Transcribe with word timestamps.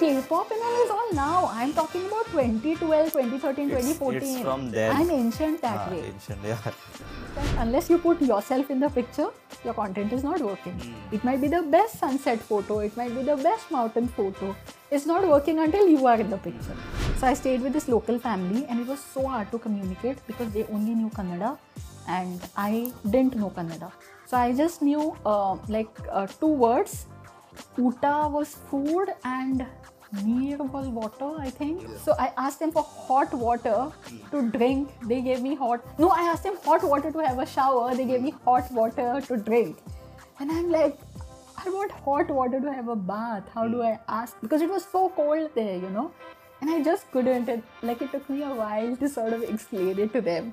K-pop 0.00 0.50
and 0.50 0.62
all 0.62 0.84
is 0.84 0.90
all 0.90 1.12
now. 1.14 1.50
I'm 1.52 1.72
talking 1.72 2.04
about 2.06 2.26
2012, 2.32 3.12
2013, 3.12 3.70
It's- 3.70 3.84
2014. 3.84 4.22
it's 4.22 4.40
from 4.42 4.70
then. 4.70 4.94
I'm 4.96 5.10
ancient 5.10 5.60
that 5.62 5.78
Ah, 5.86 5.90
way. 5.90 6.00
ancient, 6.12 6.40
yeah. 6.44 6.70
Unless 7.64 7.90
you 7.90 7.98
put 7.98 8.20
yourself 8.22 8.70
in 8.70 8.80
the 8.80 8.88
picture, 8.88 9.28
your 9.64 9.74
content 9.74 10.12
is 10.12 10.22
not 10.24 10.40
working. 10.40 10.76
It 11.12 11.24
might 11.24 11.40
be 11.40 11.48
the 11.48 11.62
best 11.62 11.98
sunset 11.98 12.40
photo, 12.40 12.78
it 12.80 12.96
might 12.96 13.14
be 13.14 13.22
the 13.22 13.36
best 13.36 13.70
mountain 13.70 14.08
photo. 14.08 14.54
It's 14.90 15.06
not 15.06 15.26
working 15.28 15.58
until 15.58 15.86
you 15.88 16.06
are 16.06 16.18
in 16.26 16.30
the 16.30 16.38
picture. 16.38 16.76
So 17.18 17.26
I 17.26 17.34
stayed 17.34 17.60
with 17.62 17.72
this 17.72 17.88
local 17.88 18.18
family 18.18 18.64
and 18.68 18.80
it 18.80 18.86
was 18.86 19.00
so 19.00 19.26
hard 19.26 19.50
to 19.50 19.58
communicate 19.58 20.18
because 20.26 20.50
they 20.52 20.64
only 20.72 20.94
knew 20.94 21.10
Kannada 21.10 21.58
and 22.08 22.40
I 22.56 22.92
didn't 23.04 23.36
know 23.36 23.50
Kannada. 23.50 23.92
So 24.26 24.36
I 24.36 24.52
just 24.52 24.80
knew 24.82 25.16
uh, 25.24 25.56
like 25.68 25.88
uh, 26.10 26.26
two 26.26 26.54
words. 26.66 27.06
Uta 27.78 28.28
was 28.30 28.54
food 28.70 29.08
and 29.24 29.64
Neer 30.24 30.58
was 30.58 30.86
water, 30.88 31.34
I 31.38 31.50
think. 31.50 31.86
So 32.02 32.14
I 32.18 32.32
asked 32.36 32.60
them 32.60 32.72
for 32.72 32.82
hot 32.82 33.34
water 33.34 33.90
to 34.30 34.50
drink. 34.50 34.90
They 35.02 35.20
gave 35.20 35.42
me 35.42 35.54
hot. 35.54 35.84
No, 35.98 36.10
I 36.10 36.20
asked 36.20 36.44
them 36.44 36.56
hot 36.64 36.84
water 36.84 37.10
to 37.10 37.18
have 37.18 37.38
a 37.38 37.46
shower. 37.46 37.94
They 37.94 38.04
gave 38.04 38.22
me 38.22 38.34
hot 38.44 38.70
water 38.70 39.20
to 39.26 39.36
drink. 39.36 39.78
And 40.38 40.50
I'm 40.52 40.70
like, 40.70 40.98
I 41.56 41.68
want 41.70 41.90
hot 41.90 42.30
water 42.30 42.60
to 42.60 42.72
have 42.72 42.88
a 42.88 42.96
bath. 42.96 43.44
How 43.52 43.66
do 43.66 43.82
I 43.82 43.98
ask? 44.08 44.36
Because 44.40 44.62
it 44.62 44.68
was 44.68 44.84
so 44.84 45.08
cold 45.08 45.50
there, 45.54 45.76
you 45.76 45.90
know. 45.90 46.12
And 46.60 46.70
I 46.70 46.82
just 46.82 47.10
couldn't. 47.10 47.64
Like 47.82 48.00
it 48.00 48.12
took 48.12 48.30
me 48.30 48.42
a 48.42 48.54
while 48.54 48.96
to 48.96 49.08
sort 49.08 49.32
of 49.32 49.42
explain 49.42 49.98
it 49.98 50.12
to 50.12 50.20
them. 50.20 50.52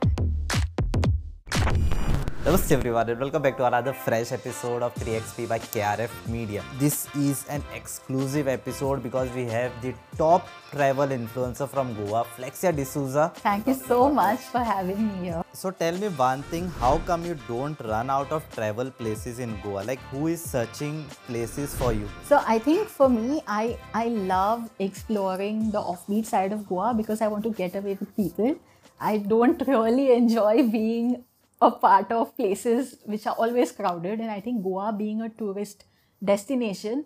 Namaste 2.46 2.74
everyone 2.74 3.10
and 3.10 3.22
welcome 3.22 3.42
back 3.42 3.56
to 3.56 3.66
another 3.66 3.94
fresh 3.94 4.34
episode 4.34 4.84
of 4.84 4.94
3XP 4.96 5.48
by 5.48 5.60
KRF 5.60 6.10
Media. 6.28 6.62
This 6.78 7.08
is 7.16 7.46
an 7.48 7.64
exclusive 7.74 8.50
episode 8.50 9.02
because 9.02 9.32
we 9.32 9.46
have 9.46 9.72
the 9.82 9.94
top 10.18 10.50
travel 10.70 11.08
influencer 11.08 11.70
from 11.70 11.94
Goa, 11.94 12.26
Flexia 12.36 12.76
D'Souza. 12.76 13.32
Thank 13.36 13.68
you 13.68 13.74
so 13.74 14.10
much 14.10 14.42
for 14.42 14.60
having 14.60 15.08
me 15.08 15.14
here. 15.24 15.42
So 15.54 15.72
tell 15.72 15.98
me 15.98 16.10
one 16.10 16.44
thing, 16.44 16.68
how 16.82 16.98
come 17.06 17.24
you 17.24 17.38
don't 17.48 17.80
run 17.80 18.10
out 18.10 18.30
of 18.34 18.44
travel 18.54 18.92
places 18.92 19.40
in 19.40 19.58
Goa? 19.64 19.84
Like 19.84 20.00
who 20.12 20.28
is 20.28 20.42
searching 20.42 21.06
places 21.28 21.74
for 21.74 21.94
you? 21.94 22.10
So 22.26 22.44
I 22.46 22.60
think 22.60 22.90
for 22.90 23.08
me, 23.08 23.42
I 23.48 23.78
I 23.94 24.08
love 24.10 24.70
exploring 24.80 25.72
the 25.72 25.80
offbeat 25.80 26.26
side 26.26 26.52
of 26.52 26.68
Goa 26.68 26.94
because 26.94 27.22
I 27.22 27.30
want 27.30 27.46
to 27.46 27.52
get 27.52 27.74
away 27.74 27.98
with 27.98 28.14
people. 28.18 28.58
I 29.00 29.20
don't 29.20 29.66
really 29.76 30.12
enjoy 30.12 30.68
being 30.68 31.24
a 31.64 31.72
part 31.72 32.12
of 32.12 32.36
places 32.36 32.98
which 33.06 33.26
are 33.26 33.36
always 33.36 33.72
crowded, 33.72 34.20
and 34.20 34.30
I 34.30 34.40
think 34.42 34.64
Goa 34.64 34.94
being 34.98 35.22
a 35.22 35.30
tourist 35.30 35.86
destination 36.24 37.06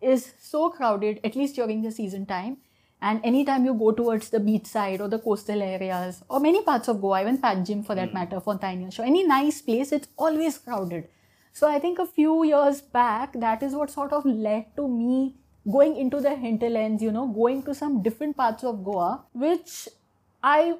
is 0.00 0.32
so 0.38 0.70
crowded, 0.70 1.20
at 1.24 1.36
least 1.36 1.56
during 1.56 1.82
the 1.82 1.90
season 1.90 2.26
time. 2.26 2.58
And 3.00 3.20
anytime 3.22 3.64
you 3.64 3.74
go 3.74 3.92
towards 3.92 4.30
the 4.30 4.40
beach 4.40 4.66
side 4.66 5.00
or 5.00 5.08
the 5.08 5.18
coastal 5.20 5.62
areas 5.62 6.22
or 6.28 6.40
many 6.40 6.62
parts 6.62 6.88
of 6.88 7.00
Goa, 7.00 7.20
even 7.20 7.38
Panjim 7.38 7.84
for 7.86 7.94
that 7.94 8.08
hmm. 8.08 8.14
matter, 8.14 8.40
Fontainhas, 8.40 8.94
so 8.94 9.04
any 9.04 9.24
nice 9.24 9.60
place, 9.62 9.92
it's 9.92 10.08
always 10.16 10.58
crowded. 10.58 11.08
So 11.52 11.68
I 11.68 11.78
think 11.78 11.98
a 11.98 12.06
few 12.06 12.44
years 12.44 12.80
back, 12.80 13.32
that 13.34 13.62
is 13.62 13.74
what 13.74 13.90
sort 13.90 14.12
of 14.12 14.24
led 14.24 14.74
to 14.76 14.88
me 14.88 15.36
going 15.70 15.96
into 15.96 16.20
the 16.20 16.34
hinterlands, 16.34 17.02
you 17.02 17.12
know, 17.12 17.26
going 17.26 17.62
to 17.64 17.74
some 17.74 18.02
different 18.02 18.36
parts 18.36 18.64
of 18.64 18.84
Goa, 18.84 19.24
which 19.32 19.88
I 20.42 20.76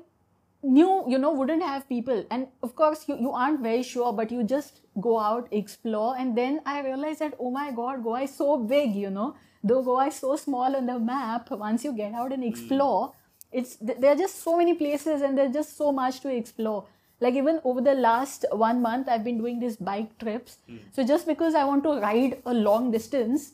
knew, 0.63 1.05
you 1.09 1.19
know, 1.19 1.33
wouldn't 1.33 1.63
have 1.63 1.89
people. 1.89 2.25
And 2.31 2.49
of 2.63 2.75
course, 2.75 3.09
you, 3.09 3.17
you 3.19 3.31
aren't 3.31 3.61
very 3.61 3.83
sure, 3.83 4.13
but 4.13 4.31
you 4.31 4.43
just 4.43 4.81
go 5.01 5.19
out, 5.19 5.49
explore. 5.51 6.17
And 6.19 6.37
then 6.37 6.61
I 6.67 6.83
realized 6.83 7.21
that, 7.21 7.35
oh 7.39 7.51
my 7.51 7.71
God, 7.71 8.03
Goa 8.03 8.23
is 8.23 8.35
so 8.35 8.57
big, 8.57 8.95
you 8.95 9.11
know. 9.11 9.37
Though 9.63 9.83
Goa 9.83 10.07
is 10.07 10.17
so 10.17 10.37
small 10.37 10.77
on 10.77 10.87
the 10.87 10.99
map, 10.99 11.51
once 11.51 11.85
you 11.85 11.93
get 11.93 12.15
out 12.15 12.33
and 12.33 12.43
hmm. 12.43 12.49
explore, 12.49 13.13
it's 13.53 13.77
th- 13.77 13.99
there 13.99 14.13
are 14.13 14.17
just 14.17 14.43
so 14.43 14.57
many 14.57 14.75
places 14.75 15.23
and 15.23 15.37
there's 15.37 15.53
just 15.53 15.77
so 15.77 15.93
much 15.93 16.21
to 16.21 16.29
explore 16.29 16.87
like 17.21 17.35
even 17.35 17.61
over 17.65 17.81
the 17.81 17.95
last 17.95 18.45
one 18.53 18.83
month 18.83 19.09
i've 19.09 19.25
been 19.25 19.39
doing 19.39 19.59
these 19.59 19.77
bike 19.77 20.17
trips 20.19 20.59
hmm. 20.67 20.77
so 20.93 21.05
just 21.05 21.27
because 21.27 21.55
i 21.55 21.65
want 21.65 21.83
to 21.83 21.99
ride 22.01 22.41
a 22.47 22.55
long 22.55 22.91
distance 22.91 23.53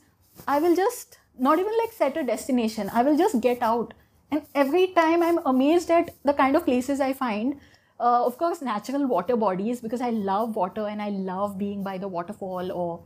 i 0.49 0.59
will 0.59 0.75
just 0.75 1.19
not 1.39 1.59
even 1.59 1.73
like 1.83 1.93
set 1.93 2.17
a 2.17 2.25
destination 2.25 2.91
i 2.93 3.03
will 3.03 3.17
just 3.17 3.41
get 3.41 3.63
out 3.63 3.95
and 4.31 4.43
every 4.55 4.87
time 4.99 5.23
i'm 5.23 5.39
amazed 5.47 5.91
at 5.91 6.11
the 6.25 6.35
kind 6.43 6.57
of 6.57 6.65
places 6.65 7.01
i 7.01 7.13
find 7.13 7.59
uh, 8.01 8.25
of 8.27 8.37
course 8.39 8.61
natural 8.63 9.07
water 9.07 9.37
bodies 9.37 9.81
because 9.81 10.01
i 10.01 10.11
love 10.11 10.57
water 10.57 10.87
and 10.87 11.03
i 11.03 11.09
love 11.11 11.59
being 11.59 11.83
by 11.83 11.97
the 11.99 12.09
waterfall 12.09 12.73
or 12.73 13.03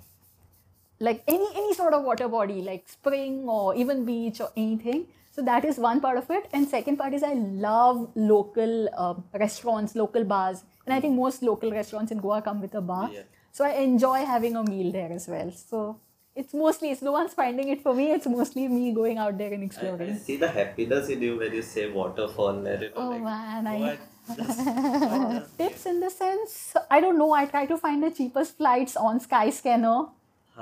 like 1.01 1.23
any 1.29 1.49
any 1.55 1.75
sort 1.75 1.95
of 1.95 2.05
water 2.05 2.29
body 2.29 2.61
like 2.63 2.89
spring 2.89 3.49
or 3.49 3.75
even 3.75 4.05
beach 4.05 4.41
or 4.41 4.51
anything. 4.57 5.07
So 5.31 5.43
that 5.43 5.65
is 5.65 5.79
one 5.79 6.01
part 6.01 6.19
of 6.19 6.29
it. 6.31 6.49
And 6.53 6.67
second 6.69 6.97
part 6.97 7.15
is 7.15 7.23
i 7.23 7.33
love 7.35 8.11
local 8.17 8.89
uh, 8.97 9.15
restaurants 9.39 9.95
local 9.95 10.25
bars. 10.25 10.65
And 10.87 10.95
i 10.95 11.01
think 11.01 11.15
most 11.15 11.43
local 11.43 11.71
restaurants 11.71 12.11
in 12.11 12.19
goa 12.19 12.43
come 12.43 12.61
with 12.61 12.75
a 12.75 12.81
bar. 12.81 13.11
Yeah. 13.13 13.23
so 13.53 13.65
i 13.65 13.71
enjoy 13.85 14.25
having 14.25 14.57
a 14.57 14.65
meal 14.65 14.91
there 14.93 15.13
as 15.13 15.29
well. 15.29 15.53
So 15.53 16.01
it's 16.41 16.55
mostly 16.63 16.91
it's 16.95 17.03
no 17.03 17.13
one's 17.13 17.35
finding 17.39 17.69
it 17.75 17.81
for 17.87 17.93
me 18.01 18.05
it's 18.17 18.27
mostly 18.35 18.67
me 18.69 18.93
going 18.99 19.19
out 19.19 19.37
there 19.39 19.53
and 19.57 19.65
exploring 19.69 20.13
I 20.15 20.19
see 20.19 20.37
the 20.37 20.49
happiness 20.49 21.09
in 21.09 21.23
you 21.23 21.37
when 21.39 21.53
you 21.53 21.63
say 21.63 21.91
waterfall. 21.91 22.61
There, 22.63 22.83
you 22.85 22.91
know, 22.91 22.97
Oh, 22.97 23.11
like, 23.11 23.23
man, 23.23 23.67
I- 23.67 23.99
tips 25.59 25.87
in 25.87 26.01
the 26.05 26.11
sense 26.11 26.55
i 26.91 27.01
don't 27.05 27.19
know 27.23 27.33
i 27.33 27.45
try 27.53 27.65
to 27.73 27.79
find 27.85 28.03
the 28.07 28.11
cheapest 28.11 28.57
flights 28.59 28.97
on 28.97 29.21
skyscanner. 29.21 30.11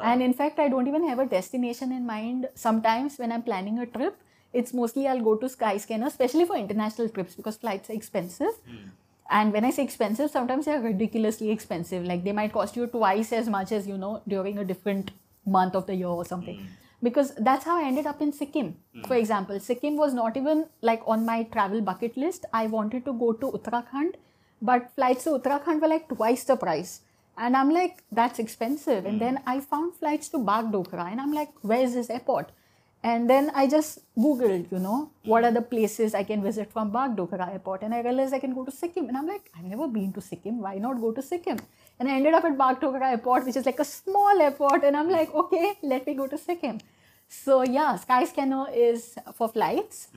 And 0.09 0.23
in 0.23 0.33
fact 0.39 0.59
i 0.63 0.69
don't 0.73 0.89
even 0.89 1.09
have 1.09 1.19
a 1.19 1.27
destination 1.27 1.93
in 1.99 2.07
mind. 2.07 2.49
Sometimes 2.55 3.19
when 3.19 3.33
i'm 3.33 3.43
planning 3.43 3.79
a 3.85 3.87
trip 3.87 4.19
it's 4.53 4.73
mostly 4.81 5.07
i'll 5.09 5.25
go 5.29 5.35
to 5.45 5.47
skyscanner 5.55 6.07
especially 6.13 6.45
for 6.51 6.57
international 6.57 7.09
trips 7.09 7.35
because 7.35 7.57
flights 7.57 7.91
are 7.91 7.95
expensive. 7.95 8.55
Hmm. 8.69 8.89
And 9.39 9.53
when 9.53 9.65
i 9.65 9.71
say 9.77 9.83
expensive 9.85 10.31
sometimes 10.31 10.67
they're 10.67 10.81
ridiculously 10.81 11.51
expensive. 11.51 12.05
Like 12.05 12.25
they 12.25 12.33
might 12.41 12.53
cost 12.53 12.77
you 12.77 12.87
twice 12.87 13.33
as 13.33 13.49
much 13.49 13.73
as 13.73 13.87
you 13.93 13.99
know 13.99 14.13
during 14.29 14.59
a 14.59 14.65
different 14.65 15.11
month 15.47 15.75
of 15.75 15.87
the 15.87 15.95
year 15.95 16.09
or 16.09 16.25
something. 16.25 16.59
Hmm. 16.59 16.67
Because 17.03 17.35
that's 17.37 17.65
how 17.65 17.79
i 17.79 17.87
ended 17.87 18.07
up 18.07 18.21
in 18.21 18.33
sikkim. 18.33 18.77
Hmm. 18.95 19.03
For 19.03 19.15
example 19.15 19.61
sikkim 19.61 19.97
was 19.97 20.15
not 20.15 20.37
even 20.37 20.67
like 20.83 21.03
on 21.07 21.25
my 21.25 21.43
travel 21.45 21.81
bucket 21.81 22.17
list. 22.17 22.47
I 22.53 22.67
wanted 22.67 23.05
to 23.05 23.13
go 23.13 23.33
to 23.33 23.53
uttarakhand 23.59 24.15
but 24.63 24.91
flights 24.95 25.25
to 25.25 25.31
uttarakhand 25.39 25.81
were 25.81 25.89
like 25.89 26.09
twice 26.09 26.45
the 26.45 26.57
price. 26.57 27.01
And 27.39 27.57
i'm 27.57 27.71
like 27.71 28.03
that's 28.11 28.39
expensive. 28.39 29.05
And 29.05 29.15
hmm. 29.15 29.25
then 29.25 29.43
i 29.47 29.61
found 29.61 29.95
flights 29.95 30.29
to 30.31 30.39
bagdogra 30.39 31.11
and 31.11 31.21
i'm 31.21 31.33
like 31.33 31.53
where 31.63 31.83
is 31.83 31.95
this 31.95 32.11
airport? 32.11 32.53
And 33.03 33.31
then 33.31 33.53
I 33.55 33.69
just 33.69 34.01
Googled, 34.19 34.73
you 34.73 34.81
know, 34.81 35.11
what 35.25 35.45
are 35.45 35.53
the 35.53 35.63
places 35.63 36.15
I 36.15 36.25
can 36.25 36.43
visit 36.43 36.73
from 36.73 36.91
Bagdogra 36.91 37.53
airport. 37.53 37.83
And 37.83 37.95
I 37.95 38.01
realized 38.01 38.35
I 38.35 38.41
can 38.41 38.55
go 38.55 38.65
to 38.65 38.73
Sikkim. 38.73 39.07
And 39.09 39.17
I'm 39.17 39.29
like, 39.29 39.51
I've 39.57 39.65
never 39.65 39.87
been 39.87 40.13
to 40.15 40.21
Sikkim. 40.21 40.61
Why 40.61 40.79
not 40.79 41.01
go 41.01 41.13
to 41.13 41.23
Sikkim? 41.23 41.59
And 41.99 42.09
I 42.09 42.13
ended 42.17 42.35
up 42.35 42.45
at 42.45 42.57
Bagdogra 42.59 43.11
airport, 43.13 43.47
which 43.47 43.57
is 43.57 43.65
like 43.67 43.79
a 43.81 43.85
small 43.85 44.41
airport. 44.41 44.85
And 44.85 44.97
I'm 44.97 45.09
like, 45.11 45.33
okay, 45.35 45.75
let 45.83 46.07
me 46.07 46.15
go 46.15 46.27
to 46.27 46.37
Sikkim. 46.39 46.81
So 47.29 47.63
yeah, 47.63 47.97
Skyscanner 47.97 48.67
is 48.75 49.17
for 49.35 49.49
flights. 49.49 50.09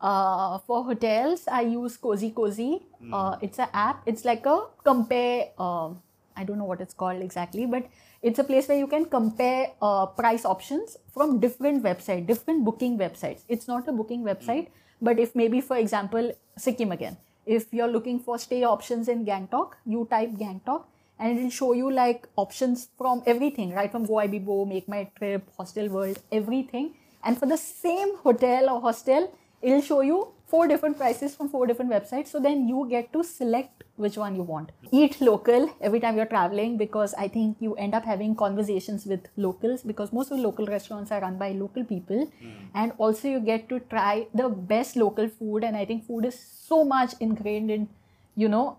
Uh, 0.00 0.58
for 0.66 0.82
hotels, 0.84 1.46
I 1.46 1.60
use 1.62 1.96
Cozy 1.96 2.30
Cozy. 2.30 2.82
Uh, 3.12 3.36
it's 3.40 3.58
an 3.60 3.68
app. 3.72 4.02
It's 4.06 4.24
like 4.24 4.44
a 4.46 4.66
compare. 4.84 5.50
um 5.58 6.00
I 6.34 6.44
don't 6.48 6.56
know 6.58 6.64
what 6.64 6.80
it's 6.80 6.94
called 6.94 7.20
exactly, 7.22 7.66
but 7.66 7.84
it's 8.22 8.38
a 8.38 8.44
place 8.50 8.66
where 8.68 8.78
you 8.78 8.86
can 8.92 9.04
compare 9.14 9.66
uh, 9.82 10.06
price 10.06 10.46
options 10.52 10.96
from 11.16 11.40
different 11.40 11.82
websites, 11.84 12.26
different 12.26 12.64
booking 12.64 12.96
websites. 13.02 13.42
It's 13.48 13.68
not 13.68 13.86
a 13.86 13.92
booking 13.92 14.22
website, 14.28 14.68
but 15.08 15.18
if 15.24 15.34
maybe, 15.40 15.60
for 15.60 15.76
example, 15.76 16.32
Sikkim 16.56 16.90
again, 16.90 17.18
if 17.44 17.66
you're 17.70 17.92
looking 17.96 18.18
for 18.18 18.38
stay 18.38 18.62
options 18.64 19.08
in 19.08 19.26
Gangtok, 19.26 19.74
you 19.84 20.06
type 20.10 20.30
Gangtok 20.44 20.84
and 21.22 21.38
it'll 21.38 21.50
show 21.50 21.72
you 21.72 21.90
like 21.90 22.26
options 22.36 22.88
from 22.98 23.22
everything, 23.26 23.72
right? 23.72 23.90
From 23.90 24.06
GoIBibo, 24.06 24.68
Make 24.68 24.88
My 24.88 25.08
Trip, 25.16 25.48
Hostel 25.56 25.88
World, 25.88 26.18
everything. 26.32 26.94
And 27.22 27.38
for 27.38 27.46
the 27.46 27.56
same 27.56 28.16
hotel 28.16 28.68
or 28.68 28.80
hostel, 28.80 29.32
it'll 29.62 29.80
show 29.80 30.00
you 30.00 30.32
four 30.48 30.66
different 30.66 30.98
prices 30.98 31.36
from 31.36 31.48
four 31.48 31.66
different 31.68 31.92
websites. 31.92 32.28
So 32.28 32.40
then 32.40 32.68
you 32.68 32.88
get 32.90 33.12
to 33.12 33.22
select 33.22 33.84
which 33.94 34.16
one 34.16 34.34
you 34.34 34.42
want. 34.42 34.72
Eat 34.90 35.20
local 35.20 35.70
every 35.80 36.00
time 36.00 36.16
you're 36.16 36.26
traveling 36.26 36.76
because 36.76 37.14
I 37.14 37.28
think 37.28 37.56
you 37.60 37.74
end 37.76 37.94
up 37.94 38.04
having 38.04 38.34
conversations 38.34 39.06
with 39.06 39.28
locals 39.36 39.82
because 39.82 40.12
most 40.12 40.32
of 40.32 40.38
the 40.38 40.42
local 40.42 40.66
restaurants 40.66 41.12
are 41.12 41.20
run 41.20 41.38
by 41.38 41.52
local 41.52 41.84
people. 41.84 42.26
Hmm. 42.26 42.50
And 42.74 42.92
also 42.98 43.28
you 43.28 43.40
get 43.40 43.68
to 43.68 43.78
try 43.78 44.26
the 44.34 44.48
best 44.48 44.96
local 44.96 45.28
food. 45.28 45.62
And 45.62 45.76
I 45.76 45.84
think 45.84 46.04
food 46.04 46.24
is 46.24 46.38
so 46.68 46.84
much 46.84 47.14
ingrained 47.20 47.70
in, 47.70 47.88
you 48.34 48.48
know, 48.48 48.78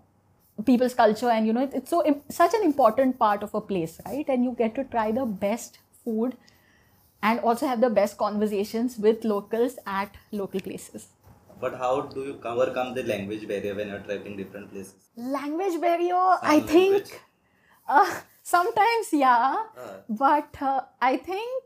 people's 0.65 0.93
culture 0.93 1.29
and 1.29 1.47
you 1.47 1.53
know 1.53 1.63
it- 1.67 1.73
it's 1.79 1.89
so 1.89 1.99
im- 2.11 2.21
such 2.29 2.53
an 2.59 2.63
important 2.69 3.17
part 3.19 3.43
of 3.47 3.53
a 3.59 3.61
place 3.71 3.99
right 4.05 4.27
and 4.35 4.43
you 4.47 4.51
get 4.61 4.75
to 4.75 4.83
try 4.95 5.11
the 5.11 5.25
best 5.45 5.79
food 6.03 6.35
and 7.23 7.39
also 7.39 7.67
have 7.67 7.81
the 7.81 7.89
best 7.89 8.17
conversations 8.17 8.97
with 9.07 9.25
locals 9.33 9.77
at 9.99 10.17
local 10.43 10.59
places 10.69 11.07
But 11.63 11.75
how 11.81 11.89
do 12.13 12.21
you 12.27 12.33
overcome 12.51 12.93
the 12.95 13.03
language 13.09 13.43
barrier 13.49 13.73
when 13.75 13.89
you're 13.91 13.99
traveling 14.07 14.37
different 14.37 14.71
places? 14.71 14.95
language 15.35 15.75
barrier 15.81 16.21
i 16.53 16.55
Sign 16.59 16.67
think 16.71 17.21
uh, 17.87 18.11
sometimes 18.55 19.11
yeah 19.13 19.57
Uh. 19.85 19.91
but 20.23 20.61
uh, 20.71 20.81
i 21.01 21.17
think 21.17 21.63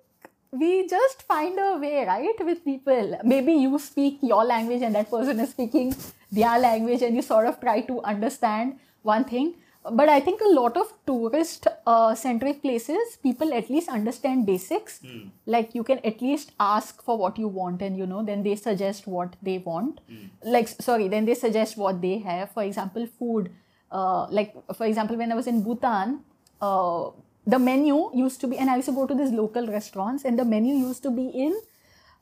we 0.52 0.88
just 0.88 1.24
find 1.24 1.58
a 1.60 1.78
way, 1.78 2.06
right, 2.06 2.36
with 2.46 2.64
people. 2.64 3.20
Maybe 3.24 3.54
you 3.54 3.78
speak 3.80 4.20
your 4.22 4.44
language 4.44 4.82
and 4.82 4.96
that 4.96 5.10
person 5.10 5.40
is 5.40 5.52
speaking 5.52 5.96
their 6.32 6.60
language, 6.60 7.02
and 7.02 7.16
you 7.16 7.22
sort 7.22 7.46
of 7.46 7.60
try 7.60 7.82
to 7.82 8.02
understand 8.02 8.80
one 9.02 9.26
thing. 9.26 9.56
But 9.90 10.10
I 10.10 10.20
think 10.20 10.42
a 10.42 10.50
lot 10.50 10.76
of 10.76 10.92
tourist 11.06 11.68
uh, 11.86 12.14
centric 12.14 12.62
places, 12.62 13.18
people 13.24 13.54
at 13.54 13.70
least 13.70 13.88
understand 13.88 14.46
basics. 14.46 15.00
Like 15.46 15.74
you 15.74 15.84
can 15.84 16.00
at 16.00 16.22
least 16.22 16.52
ask 16.60 17.02
for 17.02 17.18
what 17.18 17.38
you 17.40 17.48
want, 17.48 17.82
and 17.82 17.98
you 17.98 18.06
know, 18.06 18.24
then 18.24 18.44
they 18.44 18.56
suggest 18.56 19.08
what 19.08 19.38
they 19.42 19.60
want. 19.60 20.02
Like, 20.44 20.68
sorry, 20.68 21.08
then 21.08 21.24
they 21.24 21.36
suggest 21.36 21.78
what 21.78 22.02
they 22.02 22.18
have. 22.18 22.52
For 22.52 22.64
example, 22.64 23.08
food. 23.18 23.52
Uh, 23.90 24.28
like, 24.30 24.54
for 24.76 24.86
example, 24.86 25.16
when 25.16 25.32
I 25.32 25.36
was 25.36 25.48
in 25.48 25.64
Bhutan, 25.64 26.20
uh, 26.62 27.12
the 27.54 27.58
menu 27.58 28.12
used 28.14 28.42
to 28.42 28.48
be, 28.48 28.58
and 28.58 28.70
I 28.70 28.76
used 28.76 28.90
to 28.90 28.96
go 28.96 29.08
to 29.08 29.16
these 29.16 29.32
local 29.32 29.68
restaurants, 29.68 30.26
and 30.26 30.38
the 30.38 30.46
menu 30.46 30.76
used 30.76 31.02
to 31.04 31.12
be 31.12 31.28
in 31.28 31.60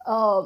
uh, 0.06 0.46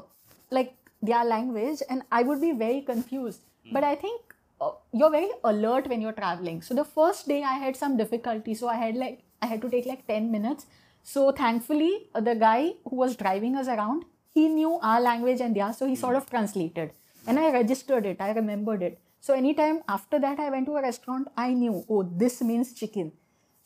like 0.49 0.73
their 1.01 1.23
language, 1.25 1.81
and 1.89 2.03
I 2.11 2.23
would 2.23 2.41
be 2.41 2.53
very 2.53 2.81
confused. 2.81 3.41
But 3.71 3.83
I 3.83 3.95
think 3.95 4.21
uh, 4.61 4.71
you're 4.93 5.11
very 5.11 5.29
alert 5.43 5.87
when 5.87 6.01
you're 6.01 6.13
traveling. 6.13 6.61
So 6.61 6.73
the 6.73 6.85
first 6.85 7.27
day 7.27 7.43
I 7.43 7.57
had 7.65 7.75
some 7.75 7.97
difficulty, 7.97 8.55
so 8.55 8.69
I 8.69 8.77
had 8.85 8.95
like 8.95 9.21
I 9.41 9.47
had 9.47 9.61
to 9.67 9.69
take 9.69 9.85
like 9.85 10.07
ten 10.07 10.31
minutes. 10.31 10.65
So 11.03 11.31
thankfully, 11.31 12.07
uh, 12.15 12.21
the 12.21 12.35
guy 12.35 12.73
who 12.87 12.95
was 12.95 13.15
driving 13.15 13.55
us 13.55 13.67
around, 13.67 14.05
he 14.33 14.47
knew 14.47 14.79
our 14.81 15.01
language 15.01 15.41
and 15.41 15.55
theirs, 15.55 15.77
so 15.77 15.87
he 15.87 15.95
sort 15.95 16.15
of 16.15 16.29
translated, 16.29 16.91
and 17.27 17.39
I 17.39 17.51
registered 17.51 18.05
it. 18.05 18.17
I 18.19 18.31
remembered 18.31 18.81
it. 18.81 18.99
So 19.21 19.33
anytime 19.33 19.81
after 19.89 20.19
that 20.19 20.39
I 20.39 20.49
went 20.49 20.67
to 20.67 20.77
a 20.77 20.81
restaurant, 20.81 21.27
I 21.35 21.53
knew 21.53 21.85
oh 21.89 22.03
this 22.03 22.41
means 22.41 22.73
chicken. 22.73 23.11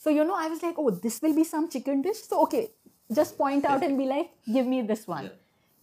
So 0.03 0.13
you 0.17 0.23
know 0.29 0.37
I 0.45 0.47
was 0.53 0.61
like 0.67 0.79
oh 0.83 0.89
this 1.07 1.21
will 1.25 1.35
be 1.41 1.43
some 1.55 1.69
chicken 1.75 2.01
dish. 2.07 2.21
So 2.29 2.41
okay, 2.45 2.63
just 3.19 3.37
point 3.37 3.65
out 3.73 3.83
and 3.89 3.97
be 4.03 4.05
like 4.13 4.31
give 4.57 4.65
me 4.75 4.81
this 4.93 5.07
one 5.07 5.31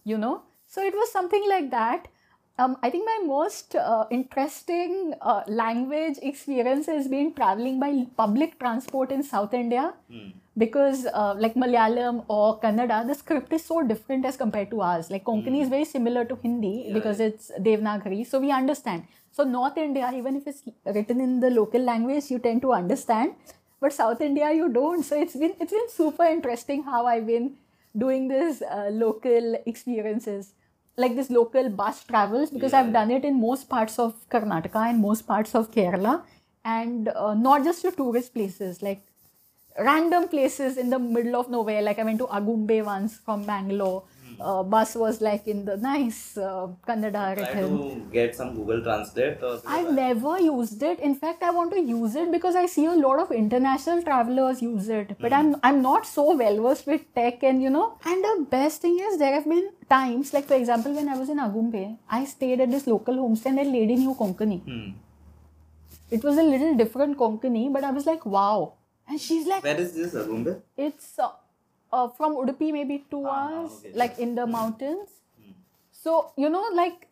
you 0.03 0.17
know? 0.17 0.41
So 0.67 0.81
it 0.89 0.93
was 0.93 1.11
something 1.11 1.47
like 1.49 1.69
that. 1.71 2.07
Um, 2.59 2.73
i 2.85 2.89
think 2.93 3.05
my 3.09 3.19
most 3.25 3.75
uh, 3.75 4.05
interesting 4.15 5.13
uh, 5.21 5.41
language 5.47 6.17
experience 6.29 6.89
has 6.91 7.07
been 7.13 7.33
traveling 7.37 7.79
by 7.83 7.89
public 8.21 8.59
transport 8.59 9.11
in 9.11 9.23
south 9.23 9.53
india. 9.59 9.93
Because 10.63 11.05
uh, 11.21 11.33
like 11.43 11.55
malayalam 11.63 12.17
or 12.27 12.59
kannada 12.63 12.97
the 13.07 13.15
script 13.21 13.53
is 13.57 13.63
so 13.71 13.77
different 13.91 14.25
as 14.31 14.37
compared 14.43 14.69
to 14.73 14.81
ours. 14.89 15.09
Like 15.09 15.23
konkani 15.29 15.61
is 15.65 15.69
very 15.69 15.87
similar 15.95 16.25
to 16.33 16.37
hindi 16.43 16.73
Yeah, 16.87 16.93
because 16.97 17.19
yeah. 17.21 17.27
it's 17.31 17.51
devanagari. 17.69 18.21
So 18.33 18.39
we 18.45 18.51
understand. 18.59 19.07
So 19.37 19.43
north 19.55 19.77
india 19.87 20.11
even 20.19 20.35
if 20.41 20.45
it's 20.53 20.63
written 20.99 21.21
in 21.27 21.39
the 21.45 21.51
local 21.61 21.81
language 21.91 22.29
you 22.35 22.39
tend 22.47 22.61
to 22.67 22.73
understand 22.81 23.57
but 23.81 23.93
south 23.93 24.21
india 24.21 24.53
you 24.53 24.69
don't. 24.69 25.03
So 25.03 25.19
it's 25.19 25.35
been 25.35 25.53
it's 25.59 25.73
been 25.77 25.89
super 25.89 26.25
interesting 26.37 26.83
how 26.83 27.05
i've 27.05 27.27
been 27.27 27.51
doing 27.97 28.27
this 28.27 28.61
uh, 28.61 28.89
local 28.91 29.55
experiences 29.65 30.53
like 30.97 31.15
this 31.15 31.29
local 31.29 31.69
bus 31.69 32.03
travels 32.03 32.51
because 32.51 32.73
i've 32.73 32.93
done 32.93 33.11
it 33.11 33.25
in 33.25 33.39
most 33.39 33.67
parts 33.69 33.97
of 33.99 34.13
karnataka 34.35 34.83
and 34.89 34.99
most 34.99 35.25
parts 35.31 35.55
of 35.55 35.71
kerala 35.71 36.21
and 36.63 37.09
uh, 37.09 37.33
not 37.33 37.63
just 37.63 37.81
to 37.81 37.91
tourist 37.91 38.33
places 38.33 38.81
like 38.81 39.01
random 39.79 40.27
places 40.27 40.77
in 40.77 40.89
the 40.89 40.99
middle 40.99 41.35
of 41.35 41.49
nowhere. 41.49 41.81
Like 41.81 41.99
i 41.99 42.03
went 42.03 42.19
to 42.19 42.27
agumbe 42.27 42.83
once 42.85 43.17
from 43.17 43.45
bangalore 43.45 44.03
uh, 44.41 44.63
bus 44.63 44.95
was 44.95 45.21
like 45.21 45.47
in 45.47 45.65
the 45.65 45.75
nice 45.77 46.37
uh, 46.37 46.67
kannada 46.87 47.23
Try 47.37 47.61
to 47.61 48.07
get 48.11 48.35
some 48.35 48.55
Google 48.55 48.81
Translate 48.81 49.43
or 49.43 49.61
I've 49.67 49.91
never 49.93 50.39
used 50.39 50.81
it. 50.83 50.99
In 50.99 51.15
fact, 51.15 51.43
I 51.43 51.51
want 51.51 51.71
to 51.73 51.79
use 51.79 52.15
it 52.15 52.31
because 52.31 52.55
I 52.55 52.65
see 52.65 52.85
a 52.85 52.93
lot 52.93 53.19
of 53.19 53.31
international 53.31 54.01
travelers 54.03 54.61
use 54.61 54.89
it. 54.89 55.15
But 55.19 55.33
I'm 55.33 55.55
I'm 55.63 55.81
not 55.81 56.05
so 56.05 56.35
well 56.43 56.61
versed 56.67 56.87
with 56.87 57.05
tech 57.13 57.43
and 57.43 57.61
you 57.61 57.69
know. 57.69 57.85
And 58.05 58.23
the 58.23 58.47
best 58.57 58.81
thing 58.81 58.99
is 59.09 59.17
there 59.19 59.33
have 59.33 59.47
been 59.47 59.69
times, 59.89 60.33
like 60.33 60.45
for 60.45 60.55
example, 60.55 60.93
when 60.93 61.09
I 61.09 61.17
was 61.17 61.29
in 61.29 61.37
Agumbe, 61.37 61.97
I 62.09 62.25
stayed 62.25 62.61
at 62.61 62.71
this 62.71 62.87
local 62.87 63.15
homestay 63.23 63.47
and 63.47 63.57
that 63.59 63.67
lady 63.67 63.95
knew 63.95 64.15
Konkani. 64.15 64.61
Hmm. 64.63 64.89
It 66.09 66.23
was 66.23 66.37
a 66.37 66.43
little 66.43 66.75
different 66.75 67.17
Konkani, 67.17 67.71
but 67.71 67.83
I 67.83 67.91
was 67.91 68.05
like, 68.05 68.25
wow. 68.25 68.73
And 69.07 69.19
she's 69.19 69.45
like, 69.47 69.63
Where 69.63 69.79
is 69.79 69.93
this 69.93 70.13
Agumbe? 70.13 70.61
it's 70.77 71.19
uh, 71.19 71.29
uh, 71.91 72.07
from 72.09 72.35
Udupi, 72.35 72.71
maybe 72.71 73.05
two 73.11 73.25
Ah, 73.27 73.37
hours, 73.39 73.71
okay. 73.79 73.91
like 73.95 74.19
in 74.19 74.35
the 74.35 74.45
mountains. 74.47 75.09
So, 75.91 76.31
you 76.37 76.49
know, 76.49 76.65
like 76.73 77.07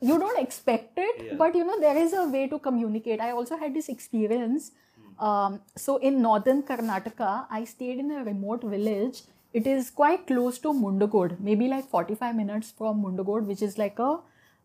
you 0.00 0.18
don't 0.18 0.38
expect 0.40 0.98
it, 0.98 1.22
Yeah. 1.24 1.34
but 1.42 1.54
you 1.54 1.64
know, 1.64 1.78
there 1.80 1.96
is 1.96 2.12
a 2.12 2.24
way 2.28 2.46
to 2.48 2.58
communicate. 2.58 3.20
I 3.20 3.30
also 3.32 3.56
had 3.56 3.74
this 3.74 3.88
experience. 3.88 4.72
Um, 5.18 5.60
so, 5.76 5.96
in 5.98 6.20
northern 6.22 6.62
Karnataka, 6.62 7.46
I 7.50 7.64
stayed 7.64 7.98
in 7.98 8.10
a 8.10 8.24
remote 8.24 8.64
village. 8.64 9.22
It 9.52 9.66
is 9.68 9.90
quite 9.90 10.26
close 10.26 10.58
to 10.60 10.72
Mundagod, 10.72 11.38
maybe 11.38 11.68
like 11.68 11.84
45 11.88 12.34
minutes 12.34 12.72
from 12.76 13.02
Mundagod, 13.04 13.46
which 13.46 13.62
is 13.62 13.78
like 13.78 14.00
a, 14.00 14.18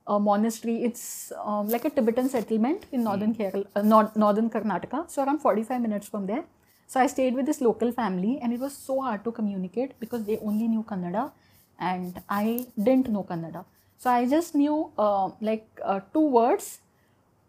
a 0.07 0.19
monastery. 0.19 0.83
It's 0.83 1.31
um, 1.43 1.67
like 1.69 1.85
a 1.85 1.91
Tibetan 1.91 2.29
settlement 2.29 2.87
in 2.91 3.03
northern 3.03 3.35
Kerala, 3.35 3.67
uh, 3.75 3.83
nor- 3.83 4.11
northern 4.15 4.49
Karnataka. 4.49 5.03
So, 5.11 5.23
around 5.23 5.39
45 5.39 5.79
minutes 5.81 6.07
from 6.09 6.25
there. 6.25 6.45
So 6.91 6.99
I 6.99 7.05
stayed 7.05 7.35
with 7.35 7.45
this 7.45 7.61
local 7.61 7.91
family, 7.91 8.39
and 8.41 8.51
it 8.51 8.59
was 8.59 8.75
so 8.75 9.01
hard 9.07 9.23
to 9.25 9.31
communicate 9.31 9.91
because 9.99 10.23
they 10.29 10.37
only 10.39 10.67
knew 10.67 10.83
Kannada, 10.91 11.31
and 11.79 12.19
I 12.27 12.65
didn't 12.87 13.09
know 13.09 13.23
Kannada. 13.31 13.63
So 13.97 14.09
I 14.09 14.25
just 14.31 14.55
knew 14.55 14.77
uh, 14.97 15.29
like 15.39 15.67
uh, 15.83 15.99
two 16.15 16.25
words. 16.37 16.79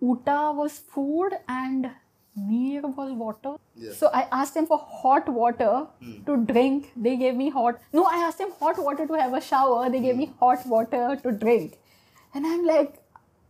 Uta 0.03 0.53
was 0.61 0.77
food, 0.97 1.39
and 1.49 1.91
neer 2.51 2.83
was 2.83 3.17
water. 3.25 3.55
Yeah. 3.77 3.95
So 4.03 4.13
I 4.21 4.27
asked 4.43 4.61
them 4.61 4.67
for 4.67 4.79
hot 4.99 5.35
water 5.41 5.87
to 6.27 6.37
drink. 6.53 6.93
They 7.09 7.17
gave 7.17 7.35
me 7.35 7.49
hot. 7.49 7.81
No, 7.95 8.05
I 8.05 8.23
asked 8.29 8.45
them 8.45 8.55
hot 8.61 8.85
water 8.91 9.07
to 9.07 9.21
have 9.25 9.33
a 9.33 9.41
shower. 9.41 9.89
They 9.89 10.01
gave 10.01 10.17
me 10.23 10.33
hot 10.39 10.67
water 10.77 11.19
to 11.25 11.33
drink, 11.33 11.79
and 12.35 12.47
I'm 12.47 12.67
like, 12.67 13.03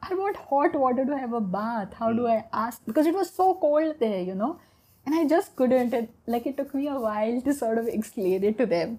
I 0.08 0.14
want 0.14 0.36
hot 0.36 0.82
water 0.86 1.04
to 1.04 1.22
have 1.26 1.32
a 1.32 1.40
bath. 1.40 1.94
How 1.94 2.12
do 2.12 2.28
I 2.28 2.44
ask? 2.52 2.80
Because 2.86 3.06
it 3.06 3.22
was 3.24 3.38
so 3.44 3.54
cold 3.54 3.96
there, 3.98 4.22
you 4.32 4.36
know. 4.36 4.60
And 5.06 5.14
I 5.14 5.26
just 5.26 5.56
couldn't. 5.56 5.94
It, 5.94 6.10
like 6.26 6.46
it 6.46 6.56
took 6.56 6.74
me 6.74 6.88
a 6.88 6.98
while 6.98 7.40
to 7.40 7.54
sort 7.54 7.78
of 7.78 7.88
explain 7.88 8.44
it 8.44 8.58
to 8.58 8.66
them. 8.66 8.98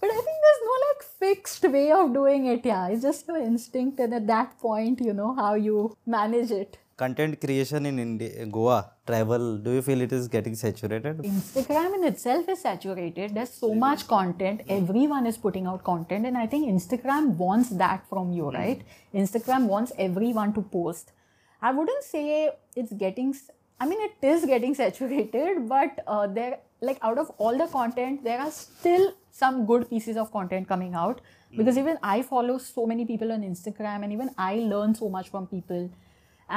But 0.00 0.10
I 0.10 0.14
think 0.14 0.38
there's 0.44 0.62
no 0.64 0.76
like 0.88 1.02
fixed 1.20 1.62
way 1.64 1.92
of 1.92 2.12
doing 2.12 2.46
it. 2.46 2.64
Yeah, 2.64 2.88
it's 2.88 3.02
just 3.02 3.28
your 3.28 3.36
instinct, 3.36 4.00
and 4.00 4.12
at 4.14 4.26
that 4.26 4.58
point, 4.58 5.00
you 5.00 5.12
know 5.12 5.34
how 5.34 5.54
you 5.54 5.96
manage 6.06 6.50
it. 6.50 6.78
Content 6.96 7.40
creation 7.40 7.86
in 7.86 7.98
India, 7.98 8.44
Goa, 8.46 8.92
travel, 9.06 9.58
do 9.58 9.70
you 9.72 9.82
feel 9.82 10.00
it 10.02 10.12
is 10.12 10.28
getting 10.28 10.54
saturated? 10.54 11.18
Instagram 11.18 11.94
in 11.94 12.04
itself 12.04 12.48
is 12.48 12.60
saturated. 12.60 13.34
There's 13.34 13.50
so 13.50 13.74
much 13.74 14.06
content. 14.06 14.62
Everyone 14.68 15.26
is 15.26 15.38
putting 15.38 15.66
out 15.66 15.84
content, 15.84 16.26
and 16.26 16.36
I 16.36 16.46
think 16.46 16.68
Instagram 16.68 17.36
wants 17.36 17.70
that 17.70 18.04
from 18.08 18.32
you, 18.32 18.50
hmm. 18.50 18.56
right? 18.56 18.82
Instagram 19.14 19.66
wants 19.66 19.92
everyone 19.98 20.52
to 20.54 20.62
post. 20.62 21.12
I 21.60 21.72
wouldn't 21.72 22.02
say 22.02 22.50
it's 22.76 22.92
getting. 22.92 23.34
I 23.82 23.84
mean, 23.84 24.00
it 24.00 24.24
is 24.24 24.44
getting 24.44 24.74
saturated, 24.76 25.68
but 25.68 26.04
uh, 26.06 26.28
there, 26.28 26.58
like, 26.80 26.98
out 27.02 27.18
of 27.18 27.30
all 27.38 27.58
the 27.58 27.66
content, 27.66 28.22
there 28.22 28.38
are 28.38 28.50
still 28.52 29.12
some 29.32 29.66
good 29.66 29.90
pieces 29.90 30.16
of 30.16 30.30
content 30.30 30.68
coming 30.68 30.94
out. 30.94 31.20
Because 31.56 31.76
even 31.76 31.98
I 32.00 32.22
follow 32.22 32.58
so 32.58 32.86
many 32.86 33.04
people 33.04 33.32
on 33.32 33.42
Instagram, 33.42 34.04
and 34.04 34.12
even 34.12 34.30
I 34.38 34.54
learn 34.74 34.94
so 34.94 35.08
much 35.08 35.30
from 35.30 35.48
people. 35.48 35.90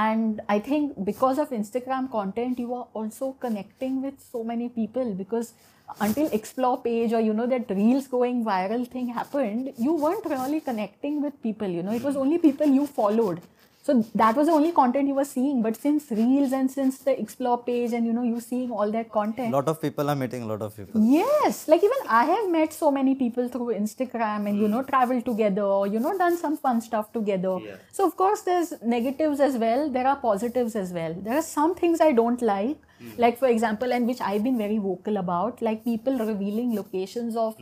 And 0.03 0.41
i 0.53 0.59
think 0.59 1.05
because 1.07 1.37
of 1.41 1.51
instagram 1.57 2.07
content 2.11 2.59
you 2.59 2.73
are 2.77 2.87
also 2.99 3.27
connecting 3.43 4.01
with 4.01 4.19
so 4.19 4.43
many 4.43 4.69
people. 4.69 5.13
Because 5.15 5.53
until 6.01 6.27
explore 6.37 6.77
page 6.81 7.13
or 7.13 7.21
you 7.21 7.33
know 7.33 7.47
that 7.47 7.69
reels 7.69 8.07
going 8.07 8.43
viral 8.43 8.87
thing 8.95 9.07
happened 9.17 9.71
you 9.77 9.93
weren't 9.93 10.25
really 10.25 10.59
connecting 10.59 11.21
with 11.21 11.41
people 11.41 11.67
you 11.67 11.83
know. 11.83 11.93
It 11.93 12.03
was 12.03 12.17
only 12.17 12.39
people 12.39 12.67
you 12.67 12.87
followed 12.87 13.41
so 13.85 13.93
that 14.21 14.35
was 14.35 14.47
the 14.47 14.53
only 14.59 14.71
content 14.81 15.07
you 15.07 15.17
were 15.21 15.29
seeing 15.35 15.61
but 15.65 15.75
since 15.85 16.09
reels 16.19 16.53
and 16.59 16.71
since 16.77 16.97
the 17.07 17.13
explore 17.23 17.57
page 17.69 17.91
and 17.93 18.05
you 18.07 18.13
know 18.17 18.23
you 18.23 18.39
seeing 18.39 18.71
all 18.71 18.91
that 18.97 19.11
content 19.17 19.53
A 19.53 19.57
lot 19.57 19.67
of 19.67 19.81
people 19.81 20.09
are 20.09 20.15
meeting 20.15 20.43
a 20.43 20.47
lot 20.47 20.61
of 20.61 20.75
people. 20.75 21.01
Yes, 21.01 21.67
like 21.67 21.83
even 21.83 22.01
I 22.07 22.25
have 22.25 22.49
met 22.49 22.73
so 22.73 22.91
many 22.91 23.15
people 23.15 23.47
through 23.47 23.67
Instagram 23.75 24.47
and 24.49 24.59
you 24.59 24.67
know 24.67 24.81
hmm. 24.81 24.89
traveled 24.89 25.25
together 25.25 25.63
or 25.63 25.87
you 25.87 25.99
know 25.99 26.17
done 26.17 26.37
some 26.37 26.57
fun 26.57 26.81
stuff 26.81 27.11
together. 27.13 27.57
Yeah. 27.63 27.75
So 27.91 28.07
of 28.07 28.15
course 28.15 28.41
there's 28.41 28.73
negatives 28.81 29.39
as 29.39 29.57
well. 29.57 29.89
There 29.89 30.07
are 30.07 30.15
positives 30.15 30.75
as 30.75 30.91
well. 30.91 31.13
There 31.27 31.37
are 31.37 31.47
some 31.49 31.75
things 31.75 32.01
I 32.01 32.11
don't 32.11 32.41
like, 32.41 32.77
like 33.17 33.37
for 33.37 33.47
example, 33.47 33.91
and 33.93 34.07
which 34.07 34.21
I've 34.21 34.43
been 34.43 34.57
very 34.57 34.77
vocal 34.77 35.17
about, 35.17 35.61
like 35.61 35.83
people 35.83 36.17
revealing 36.17 36.75
locations 36.75 37.35
of 37.35 37.55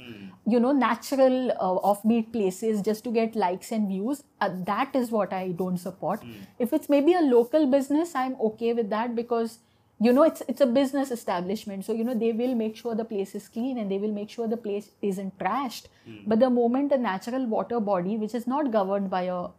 you 0.46 0.60
know 0.60 0.72
natural 0.72 1.52
uh, 1.52 1.76
offbeat 1.92 2.32
places 2.34 2.82
just 2.82 3.04
to 3.06 3.12
get 3.12 3.36
likes 3.36 3.72
and 3.72 3.88
views. 3.88 4.24
Uh, 4.42 4.50
that 4.66 4.96
is 4.96 5.12
what 5.12 5.34
I 5.34 5.50
don't 5.50 5.78
support. 5.78 6.24
If 6.60 6.74
it's 6.74 6.90
maybe 6.90 7.14
a 7.14 7.22
local 7.22 7.68
business, 7.68 8.16
I'm 8.16 8.36
okay 8.50 8.74
with 8.74 8.90
that 8.90 9.16
because 9.16 9.60
you 10.00 10.12
know 10.12 10.24
it's 10.24 10.42
it's 10.48 10.62
a 10.62 10.66
business 10.66 11.12
establishment. 11.12 11.86
So 11.86 11.94
you 11.94 12.04
know 12.04 12.16
they 12.16 12.32
will 12.34 12.56
make 12.56 12.76
sure 12.76 12.96
the 12.96 13.06
place 13.06 13.36
is 13.36 13.48
clean 13.48 13.78
and 13.78 13.90
they 13.92 13.98
will 13.98 14.12
make 14.12 14.30
sure 14.30 14.48
the 14.48 14.58
place 14.58 14.90
isn't 15.02 15.38
trashed. 15.40 15.88
But 16.26 16.40
the 16.40 16.50
moment 16.50 16.92
a 16.92 16.98
natural 16.98 17.46
water 17.46 17.80
body 17.80 18.18
which 18.18 18.34
is 18.34 18.48
not 18.48 18.72
governed 18.72 19.10
by 19.10 19.24
a 19.24 19.36
uh, 19.36 19.50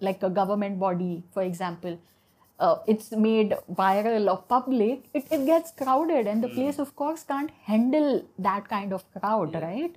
like 0.00 0.22
a 0.22 0.30
government 0.30 0.78
body 0.78 1.22
for 1.32 1.42
example 1.42 1.98
uh, 2.58 2.76
it's 2.86 3.10
made 3.12 3.56
viral 3.72 4.30
or 4.32 4.38
public, 4.42 5.04
it, 5.12 5.26
it 5.30 5.44
gets 5.46 5.72
crowded, 5.72 6.26
and 6.26 6.42
the 6.42 6.48
mm. 6.48 6.54
place, 6.54 6.78
of 6.78 6.94
course, 6.94 7.22
can't 7.24 7.50
handle 7.64 8.24
that 8.38 8.68
kind 8.68 8.92
of 8.92 9.04
crowd, 9.12 9.52
yeah. 9.52 9.64
right? 9.64 9.96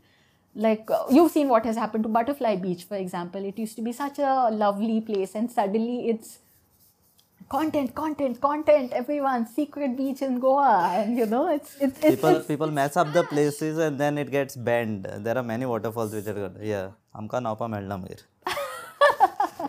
Like 0.55 0.89
uh, 0.89 1.03
you've 1.11 1.31
seen 1.31 1.49
what 1.49 1.65
has 1.65 1.75
happened 1.75 2.03
to 2.03 2.09
Butterfly 2.09 2.55
Beach, 2.55 2.85
for 2.85 2.95
example. 2.95 3.45
It 3.45 3.59
used 3.59 3.75
to 3.75 3.83
be 3.83 3.91
such 3.91 4.17
a 4.17 4.49
lovely 4.51 5.01
place, 5.01 5.35
and 5.35 5.51
suddenly 5.51 6.09
it's 6.09 6.39
content, 7.47 7.93
content, 7.93 8.41
content. 8.41 8.91
Everyone, 8.91 9.45
secret 9.45 9.95
beach 9.95 10.23
in 10.23 10.39
Goa, 10.39 10.93
and 10.95 11.15
you 11.15 11.27
know, 11.27 11.47
it's 11.47 11.75
it's, 11.79 11.99
it's 11.99 12.15
people 12.15 12.29
it's, 12.37 12.47
people 12.47 12.71
mess 12.71 12.97
up 12.97 13.13
the 13.13 13.23
places, 13.23 13.77
and 13.77 13.99
then 13.99 14.17
it 14.17 14.31
gets 14.31 14.55
banned. 14.55 15.07
There 15.19 15.37
are 15.37 15.43
many 15.43 15.67
waterfalls 15.67 16.13
which 16.13 16.25
are 16.25 16.33
good. 16.33 16.57
Yeah, 16.61 16.89
amka 17.15 17.39
naupa 17.39 17.69
melna 17.69 18.01
mir 18.01 18.17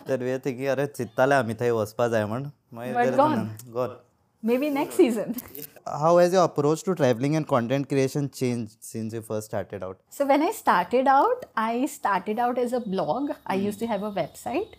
तर 0.08 0.22
we 0.24 0.32
are 0.32 0.38
thinking 0.44 0.66
अरे 0.68 0.86
चित्ताले 0.96 1.34
आमी 1.34 1.54
थंय 1.60 1.70
वचपा 1.80 2.08
जाय 2.08 2.24
म्हण 2.26 2.44
But 2.74 3.16
gone. 3.20 3.46
Gone 3.72 3.96
maybe 4.48 4.68
next 4.76 4.98
season. 5.00 5.30
how 6.00 6.08
has 6.20 6.34
your 6.36 6.42
approach 6.46 6.80
to 6.86 6.94
traveling 7.00 7.36
and 7.38 7.46
content 7.52 7.86
creation 7.92 8.26
changed 8.40 8.74
since 8.88 9.14
you 9.16 9.22
first 9.28 9.48
started 9.50 9.84
out 9.86 10.00
So 10.16 10.26
when 10.30 10.42
I 10.48 10.50
started 10.58 11.08
out, 11.12 11.46
I 11.66 11.86
started 11.92 12.42
out 12.46 12.58
as 12.64 12.74
a 12.78 12.80
blog. 12.94 13.30
I 13.54 13.56
used 13.62 13.78
to 13.84 13.88
have 13.92 14.04
a 14.08 14.10
website 14.18 14.74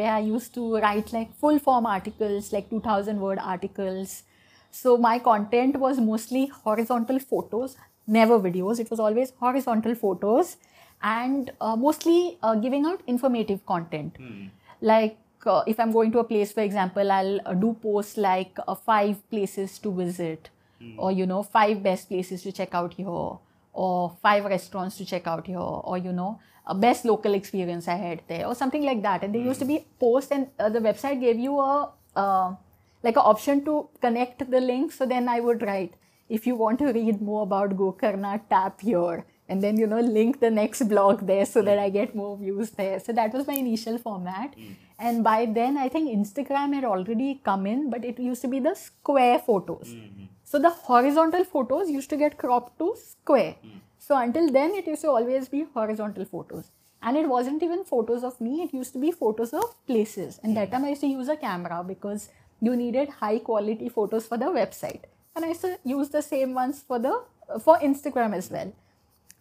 where 0.00 0.12
I 0.12 0.20
used 0.28 0.52
to 0.58 0.68
write 0.84 1.12
like 1.16 1.34
full 1.44 1.58
form 1.66 1.88
articles, 1.94 2.52
like 2.52 2.70
2000 2.70 3.20
word 3.26 3.42
articles. 3.56 4.14
So 4.82 4.96
my 5.08 5.18
content 5.28 5.80
was 5.86 5.98
mostly 6.10 6.44
horizontal 6.68 7.18
photos, 7.34 7.76
never 8.20 8.38
videos. 8.48 8.78
It 8.86 8.90
was 8.96 9.00
always 9.08 9.32
horizontal 9.46 9.94
photos 10.06 10.56
and 11.03 11.51
uh, 11.59 11.75
mostly 11.75 12.37
uh, 12.41 12.55
giving 12.55 12.85
out 12.85 13.01
informative 13.07 13.65
content. 13.65 14.17
Like 14.81 15.17
uh, 15.45 15.63
if 15.67 15.79
I'm 15.79 15.91
going 15.91 16.11
to 16.13 16.19
a 16.19 16.23
place, 16.23 16.53
for 16.53 16.61
example, 16.61 17.11
I'll 17.11 17.39
uh, 17.45 17.53
do 17.53 17.77
posts 17.81 18.17
like 18.17 18.57
uh, 18.67 18.75
five 18.75 19.29
places 19.29 19.77
to 19.79 19.91
visit, 19.91 20.49
or 20.97 21.11
you 21.11 21.25
know, 21.25 21.43
five 21.43 21.83
best 21.83 22.09
places 22.09 22.41
to 22.43 22.51
check 22.51 22.73
out 22.73 22.93
here, 22.93 23.37
or 23.73 24.17
five 24.21 24.45
restaurants 24.45 24.97
to 24.97 25.05
check 25.05 25.27
out 25.27 25.47
here, 25.47 25.59
or 25.59 25.97
you 25.97 26.13
know, 26.13 26.39
a 26.67 26.75
best 26.75 27.05
local 27.05 27.33
experience 27.33 27.87
I 27.87 27.95
had 27.95 28.21
there, 28.27 28.47
or 28.47 28.55
something 28.55 28.83
like 28.83 29.01
that. 29.01 29.23
And 29.23 29.35
they 29.35 29.39
used 29.39 29.59
to 29.59 29.65
be 29.65 29.85
posts, 29.99 30.31
and 30.31 30.47
uh, 30.59 30.69
the 30.69 30.79
website 30.79 31.19
gave 31.19 31.37
you 31.37 31.59
a 31.59 31.89
uh, 32.15 32.55
like 33.03 33.17
an 33.17 33.23
option 33.25 33.65
to 33.65 33.89
connect 34.01 34.49
the 34.49 34.61
link. 34.61 34.91
So 34.93 35.05
then 35.05 35.27
I 35.27 35.39
would 35.41 35.61
write, 35.61 35.93
if 36.29 36.47
you 36.47 36.55
want 36.55 36.79
to 36.79 36.93
read 36.93 37.21
more 37.21 37.43
about 37.43 37.75
Gokarna, 37.75 38.41
tap 38.49 38.79
here. 38.81 39.25
And 39.49 39.61
then, 39.61 39.77
you 39.77 39.87
know, 39.87 39.99
link 39.99 40.39
the 40.39 40.49
next 40.49 40.87
blog 40.87 41.27
there 41.27 41.45
so 41.45 41.61
that 41.61 41.77
I 41.77 41.89
get 41.89 42.15
more 42.15 42.37
views 42.37 42.71
there. 42.71 42.99
So 42.99 43.11
that 43.13 43.33
was 43.33 43.45
my 43.45 43.53
initial 43.53 43.97
format. 43.97 44.55
Hmm. 44.55 44.73
And 44.97 45.23
by 45.23 45.45
then, 45.45 45.77
I 45.77 45.89
think 45.89 46.09
Instagram 46.09 46.73
had 46.73 46.85
already 46.85 47.41
come 47.43 47.67
in, 47.67 47.89
but 47.89 48.05
it 48.05 48.19
used 48.19 48.41
to 48.43 48.47
be 48.47 48.59
the 48.59 48.73
square 48.73 49.39
photos. 49.39 49.91
Hmm, 49.91 49.99
hmm. 49.99 50.25
So 50.43 50.59
the 50.59 50.69
horizontal 50.69 51.43
photos 51.43 51.89
used 51.89 52.09
to 52.11 52.17
get 52.17 52.37
cropped 52.37 52.77
to 52.79 52.95
square. 52.95 53.55
So 53.97 54.17
until 54.17 54.51
then, 54.51 54.71
it 54.75 54.85
used 54.85 55.01
to 55.01 55.09
always 55.09 55.47
be 55.47 55.65
horizontal 55.73 56.25
photos. 56.25 56.71
And 57.01 57.17
it 57.17 57.27
wasn't 57.27 57.63
even 57.63 57.83
photos 57.83 58.23
of 58.23 58.39
me, 58.39 58.63
it 58.63 58.73
used 58.73 58.93
to 58.93 58.99
be 58.99 59.11
photos 59.11 59.53
of 59.53 59.63
places. 59.87 60.39
And 60.43 60.55
that 60.57 60.71
time 60.71 60.85
I 60.85 60.89
used 60.89 61.01
to 61.01 61.07
use 61.07 61.27
a 61.27 61.35
camera 61.35 61.83
because 61.85 62.29
you 62.61 62.75
needed 62.75 63.09
high 63.09 63.39
quality 63.39 63.89
photos 63.89 64.25
for 64.25 64.37
the 64.37 64.45
website. 64.45 65.01
And 65.35 65.43
I 65.43 65.49
used 65.49 65.61
to 65.61 65.79
use 65.83 66.09
the 66.09 66.21
same 66.21 66.53
ones 66.53 66.83
for 66.87 66.99
the 66.99 67.23
for 67.59 67.77
Instagram 67.79 68.35
as 68.35 68.49
well. 68.49 68.71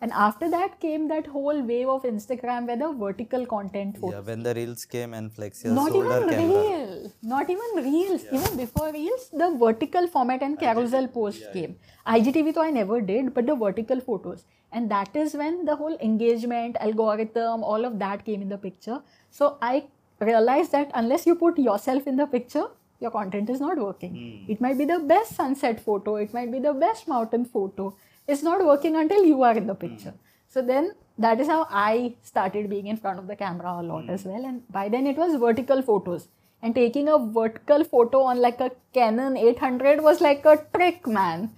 And 0.03 0.13
after 0.13 0.51
that 0.51 0.81
came 0.81 1.07
that 1.09 1.27
whole 1.33 1.63
wave 1.63 1.89
of 1.89 2.03
Instagram 2.03 2.67
where 2.67 2.77
the 2.77 2.93
vertical 3.03 3.45
content 3.53 3.99
photos 3.99 4.15
yeah 4.15 4.25
when 4.31 4.43
the 4.47 4.55
reels 4.59 4.85
came 4.95 5.15
and 5.19 5.35
flexia 5.37 5.75
not 5.77 5.93
sold 5.97 6.09
her 6.13 6.17
even 6.23 6.41
real 6.41 7.13
not 7.35 7.53
even 7.55 7.79
reels. 7.85 8.25
Even 8.39 8.57
before 8.63 8.89
reels 8.97 9.29
the 9.43 9.49
vertical 9.61 10.09
format 10.17 10.43
and 10.49 10.59
carousel 10.65 11.07
post 11.19 11.47
came. 11.53 11.77
Igtv 12.17 12.53
though 12.57 12.67
i 12.71 12.75
never 12.81 13.01
did 13.13 13.33
but 13.39 13.47
the 13.53 13.57
vertical 13.65 14.05
photos. 14.09 14.45
And 14.73 14.91
that 14.91 15.15
is 15.23 15.35
when 15.35 15.65
the 15.71 15.77
whole 15.77 15.97
engagement 16.11 16.77
algorithm 16.81 17.63
all 17.63 17.85
of 17.85 17.99
that 18.05 18.25
came 18.25 18.43
in 18.43 18.49
the 18.49 18.59
picture. 18.59 19.01
So 19.31 19.57
i 19.63 19.85
realized 20.31 20.73
that 20.73 20.91
unless 20.95 21.27
you 21.27 21.37
put 21.47 21.59
yourself 21.59 22.07
in 22.07 22.17
the 22.17 22.27
picture 22.27 22.67
your 23.03 23.13
content 23.19 23.51
is 23.55 23.61
not 23.67 23.79
working 23.87 24.17
it 24.55 24.61
might 24.67 24.79
be 24.83 24.89
the 24.95 24.99
best 25.13 25.37
sunset 25.43 25.85
photo 25.89 26.17
it 26.25 26.35
might 26.39 26.53
be 26.57 26.61
the 26.69 26.75
best 26.87 27.09
mountain 27.15 27.45
photo 27.57 27.95
it's 28.27 28.45
not 28.51 28.65
working 28.73 28.97
until 29.05 29.25
you 29.33 29.43
are 29.49 29.57
in 29.63 29.67
the 29.73 29.79
picture 29.87 30.15
so 30.55 30.61
then 30.61 30.93
that 31.19 31.41
is 31.41 31.47
how 31.47 31.67
I 31.71 32.15
started 32.23 32.69
being 32.69 32.87
in 32.87 32.97
front 32.97 33.19
of 33.19 33.27
the 33.27 33.37
camera 33.37 33.81
a 33.81 33.83
lot 33.83 34.09
as 34.09 34.25
well. 34.25 34.45
And 34.45 34.67
by 34.69 34.89
then 34.89 35.07
it 35.07 35.17
was 35.17 35.37
vertical 35.37 35.83
photos. 35.83 36.29
And 36.63 36.75
taking 36.75 37.09
a 37.09 37.19
vertical 37.19 37.85
photo 37.85 38.23
on 38.23 38.41
like 38.41 38.61
a 38.61 38.71
Canon 38.93 39.37
800 39.37 40.01
was 40.01 40.21
like 40.21 40.45
a 40.45 40.65
trick, 40.75 41.07
man. 41.07 41.51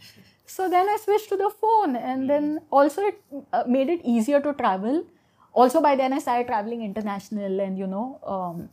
So 0.46 0.68
then 0.68 0.88
I 0.88 0.96
switched 1.02 1.28
to 1.30 1.36
the 1.36 1.50
phone, 1.50 1.96
and 1.96 2.28
then 2.28 2.60
also 2.70 3.02
it 3.02 3.20
uh, 3.52 3.64
made 3.66 3.88
it 3.88 4.00
easier 4.04 4.40
to 4.40 4.52
travel. 4.54 5.04
Also, 5.52 5.80
by 5.80 5.96
then 5.96 6.12
I 6.12 6.18
started 6.18 6.46
traveling 6.46 6.82
international, 6.82 7.60
and 7.60 7.78
you 7.78 7.86
know, 7.86 8.18
um, 8.24 8.68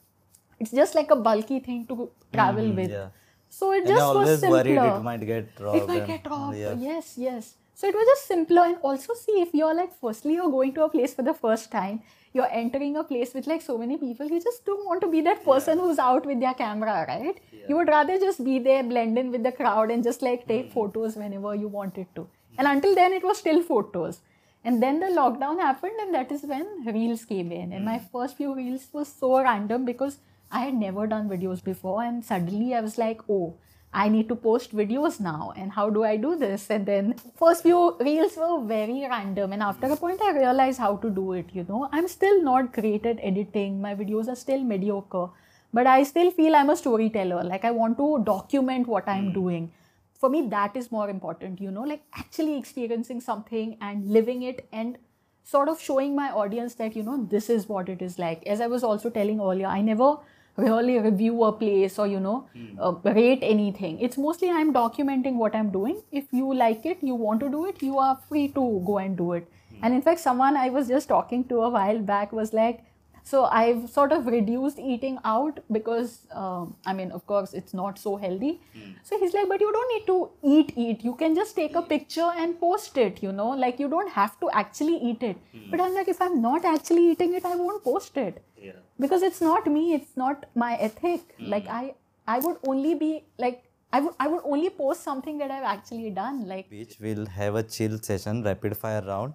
it's 0.61 0.71
just 0.81 0.95
like 0.99 1.11
a 1.11 1.19
bulky 1.29 1.59
thing 1.59 1.85
to 1.87 2.09
travel 2.33 2.63
mm-hmm, 2.63 2.83
with. 2.83 2.91
yeah. 2.91 3.09
So 3.49 3.71
it 3.73 3.83
and 3.83 3.93
I 3.93 3.95
just 3.95 4.15
was 4.15 4.39
simpler 4.39 4.57
worried 4.57 4.77
it 4.77 5.03
might 5.09 5.25
get 5.31 5.59
robbed 5.59 5.77
it 5.77 5.87
might 5.87 6.07
get 6.07 6.29
robbed. 6.33 6.57
yeah. 6.57 6.75
Yes, 6.89 7.15
yes. 7.17 7.55
So 7.81 7.87
it 7.87 7.95
was 7.95 8.05
just 8.09 8.27
simpler. 8.27 8.63
And 8.63 8.77
also, 8.83 9.13
see, 9.15 9.41
if 9.41 9.53
you're 9.53 9.73
like, 9.73 9.93
firstly, 9.99 10.35
you're 10.35 10.51
going 10.51 10.73
to 10.75 10.83
a 10.83 10.89
place 10.89 11.15
for 11.15 11.23
the 11.23 11.33
first 11.33 11.71
time, 11.71 12.01
you're 12.31 12.49
entering 12.51 12.95
a 12.95 13.03
place 13.03 13.33
with 13.33 13.47
like 13.47 13.61
so 13.61 13.77
many 13.77 13.97
people, 13.97 14.27
you 14.27 14.39
just 14.39 14.65
don't 14.65 14.85
want 14.85 15.01
to 15.01 15.07
be 15.07 15.21
that 15.21 15.43
person 15.43 15.79
who's 15.79 15.97
out 15.99 16.25
with 16.25 16.39
their 16.39 16.53
camera, 16.53 17.05
right? 17.07 17.39
You 17.67 17.75
would 17.77 17.87
rather 17.87 18.19
just 18.19 18.43
be 18.43 18.59
there, 18.59 18.83
blend 18.83 19.17
in 19.17 19.31
with 19.31 19.43
the 19.43 19.51
crowd, 19.51 19.89
and 19.91 20.03
just 20.03 20.21
like 20.21 20.47
take 20.47 20.69
mm. 20.69 20.73
photos 20.73 21.15
whenever 21.15 21.55
you 21.55 21.67
wanted 21.67 22.07
to. 22.15 22.21
Mm. 22.21 22.59
And 22.59 22.67
until 22.67 22.95
then, 22.95 23.13
it 23.13 23.23
was 23.23 23.39
still 23.39 23.61
photos. 23.63 24.21
And 24.63 24.81
then 24.83 24.99
the 24.99 25.07
lockdown 25.07 25.59
happened, 25.59 25.99
and 26.01 26.13
that 26.13 26.31
is 26.31 26.43
when 26.43 26.85
reels 26.85 27.25
came 27.25 27.51
in. 27.51 27.73
And 27.73 27.81
mm. 27.81 27.85
my 27.85 27.99
first 28.11 28.37
few 28.37 28.53
reels 28.55 28.87
was 28.93 29.07
so 29.07 29.41
random 29.41 29.85
because 29.85 30.19
I 30.51 30.61
had 30.65 30.73
never 30.73 31.07
done 31.07 31.29
videos 31.29 31.63
before, 31.63 32.03
and 32.03 32.23
suddenly 32.23 32.73
I 32.75 32.81
was 32.81 32.97
like, 32.97 33.21
oh, 33.29 33.55
I 33.93 34.07
need 34.09 34.29
to 34.29 34.35
post 34.35 34.75
videos 34.75 35.19
now, 35.19 35.53
and 35.55 35.71
how 35.71 35.89
do 35.89 36.03
I 36.03 36.15
do 36.17 36.35
this? 36.35 36.69
And 36.69 36.85
then 36.85 37.15
first 37.35 37.63
few 37.63 37.97
reels 37.99 38.37
were 38.37 38.61
very 38.65 39.05
random, 39.09 39.53
and 39.53 39.63
after 39.63 39.87
a 39.87 39.97
point, 39.97 40.21
I 40.21 40.31
realized 40.37 40.79
how 40.79 40.95
to 40.97 41.09
do 41.09 41.33
it. 41.33 41.47
You 41.53 41.65
know, 41.67 41.89
I'm 41.91 42.07
still 42.07 42.41
not 42.41 42.71
great 42.73 43.05
at 43.05 43.19
editing. 43.21 43.81
My 43.81 43.95
videos 43.95 44.27
are 44.27 44.35
still 44.35 44.63
mediocre, 44.63 45.27
but 45.73 45.87
I 45.87 46.03
still 46.03 46.31
feel 46.31 46.55
I'm 46.55 46.69
a 46.69 46.77
storyteller. 46.77 47.43
Like 47.43 47.65
I 47.65 47.71
want 47.71 47.97
to 47.97 48.23
document 48.23 48.87
what 48.87 49.07
I'm 49.07 49.27
hmm. 49.27 49.33
doing. 49.33 49.71
For 50.13 50.29
me, 50.29 50.47
that 50.49 50.75
is 50.75 50.91
more 50.91 51.09
important. 51.09 51.59
You 51.59 51.71
know, 51.71 51.83
like 51.83 52.03
actually 52.13 52.57
experiencing 52.57 53.21
something 53.21 53.77
and 53.81 54.07
living 54.07 54.43
it 54.43 54.67
and 54.71 54.97
sort 55.43 55.69
of 55.69 55.81
showing 55.81 56.15
my 56.15 56.29
audience 56.29 56.75
that 56.75 56.95
you 56.95 57.03
know 57.03 57.25
this 57.29 57.49
is 57.49 57.67
what 57.67 57.89
it 57.89 58.01
is 58.01 58.19
like 58.19 58.45
as 58.45 58.61
i 58.61 58.67
was 58.67 58.83
also 58.83 59.09
telling 59.09 59.39
earlier 59.39 59.65
i 59.65 59.81
never 59.81 60.17
really 60.57 60.99
review 60.99 61.43
a 61.43 61.51
place 61.51 61.97
or 61.99 62.07
you 62.07 62.19
know 62.19 62.47
uh, 62.79 62.91
rate 63.03 63.39
anything. 63.41 63.99
It's 63.99 64.17
mostly 64.17 64.49
i'm 64.49 64.73
documenting 64.73 65.35
what 65.35 65.55
i'm 65.55 65.71
doing. 65.71 66.01
If 66.11 66.25
you 66.31 66.53
like 66.53 66.85
it 66.85 66.99
you 67.01 67.15
want 67.15 67.39
to 67.41 67.49
do 67.49 67.65
it 67.65 67.81
you 67.81 67.97
are 67.97 68.17
free 68.29 68.47
to 68.49 68.83
go 68.85 68.97
and 68.97 69.17
do 69.17 69.33
it. 69.33 69.47
And 69.81 69.93
in 69.93 70.01
fact 70.01 70.19
someone 70.19 70.57
i 70.57 70.69
was 70.69 70.87
just 70.87 71.07
talking 71.09 71.43
to 71.45 71.61
a 71.61 71.69
while 71.69 71.99
back 71.99 72.31
was 72.31 72.53
like 72.53 72.83
so 73.31 73.43
i've 73.57 73.81
sort 73.95 74.13
of 74.15 74.27
reduced 74.35 74.79
eating 74.93 75.17
out 75.31 75.59
because 75.77 76.13
um, 76.41 76.75
i 76.85 76.93
mean 76.99 77.11
of 77.17 77.25
course 77.31 77.53
it's 77.53 77.73
not 77.73 77.99
so 78.05 78.15
healthy. 78.23 78.51
Hmm. 78.73 78.91
So 79.09 79.17
he's 79.19 79.33
like 79.33 79.47
but 79.51 79.61
you 79.61 79.71
don't 79.75 79.91
need 79.93 80.05
to 80.07 80.29
eat 80.43 80.73
eat. 80.83 81.03
You 81.03 81.13
can 81.21 81.35
just 81.35 81.55
take 81.55 81.75
a 81.75 81.81
hmm. 81.81 81.87
picture 81.93 82.29
and 82.43 82.59
post 82.59 82.97
it 82.97 83.21
you 83.23 83.31
know? 83.31 83.49
Like 83.63 83.79
you 83.79 83.89
don't 83.93 84.11
have 84.17 84.39
to 84.41 84.49
actually 84.61 84.97
eat 85.11 85.23
it. 85.29 85.37
Hmm. 85.53 85.71
But 85.71 85.81
i'm 85.85 85.95
like 85.99 86.11
if 86.13 86.21
i'm 86.27 86.41
not 86.41 86.65
actually 86.73 87.07
eating 87.11 87.33
it 87.39 87.45
i 87.45 87.55
won't 87.55 87.83
post 87.83 88.17
it. 88.17 88.43
Yeah. 88.67 88.79
because 89.03 89.23
it's 89.27 89.41
not 89.41 89.67
me. 89.75 89.93
It's 89.93 90.15
not 90.15 90.45
my 90.63 90.75
ethic. 90.87 91.35
Like 91.53 91.67
i 91.67 91.83
i 92.27 92.39
would 92.39 92.57
only 92.73 92.95
be 93.03 93.11
like 93.45 93.63
i 93.99 94.01
would 94.01 94.13
i 94.25 94.27
would 94.33 94.43
only 94.55 94.69
post 94.81 95.03
something 95.09 95.39
that 95.43 95.51
i've 95.55 95.67
actually 95.71 96.11
done 96.19 96.43
like 96.51 96.69
Which 96.75 96.97
we'll 97.05 97.25
have 97.37 97.55
a 97.55 97.63
chill 97.63 97.97
session, 98.09 98.43
rapid 98.43 98.77
fire 98.77 99.01
round 99.01 99.33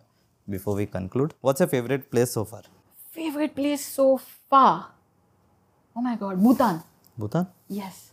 before 0.49 0.76
we 0.76 0.87
conclude. 0.87 1.35
What's 1.41 1.61
your 1.61 1.69
favorite 1.76 2.11
place 2.11 2.33
so 2.38 2.45
far? 2.45 2.62
Favorite 3.17 3.55
place 3.55 3.87
so 3.97 4.07
far? 4.51 4.93
Oh 5.97 6.07
my 6.11 6.17
god 6.17 6.43
bhutan. 6.47 6.83
Bhutan? 7.19 7.47
yes. 7.81 8.07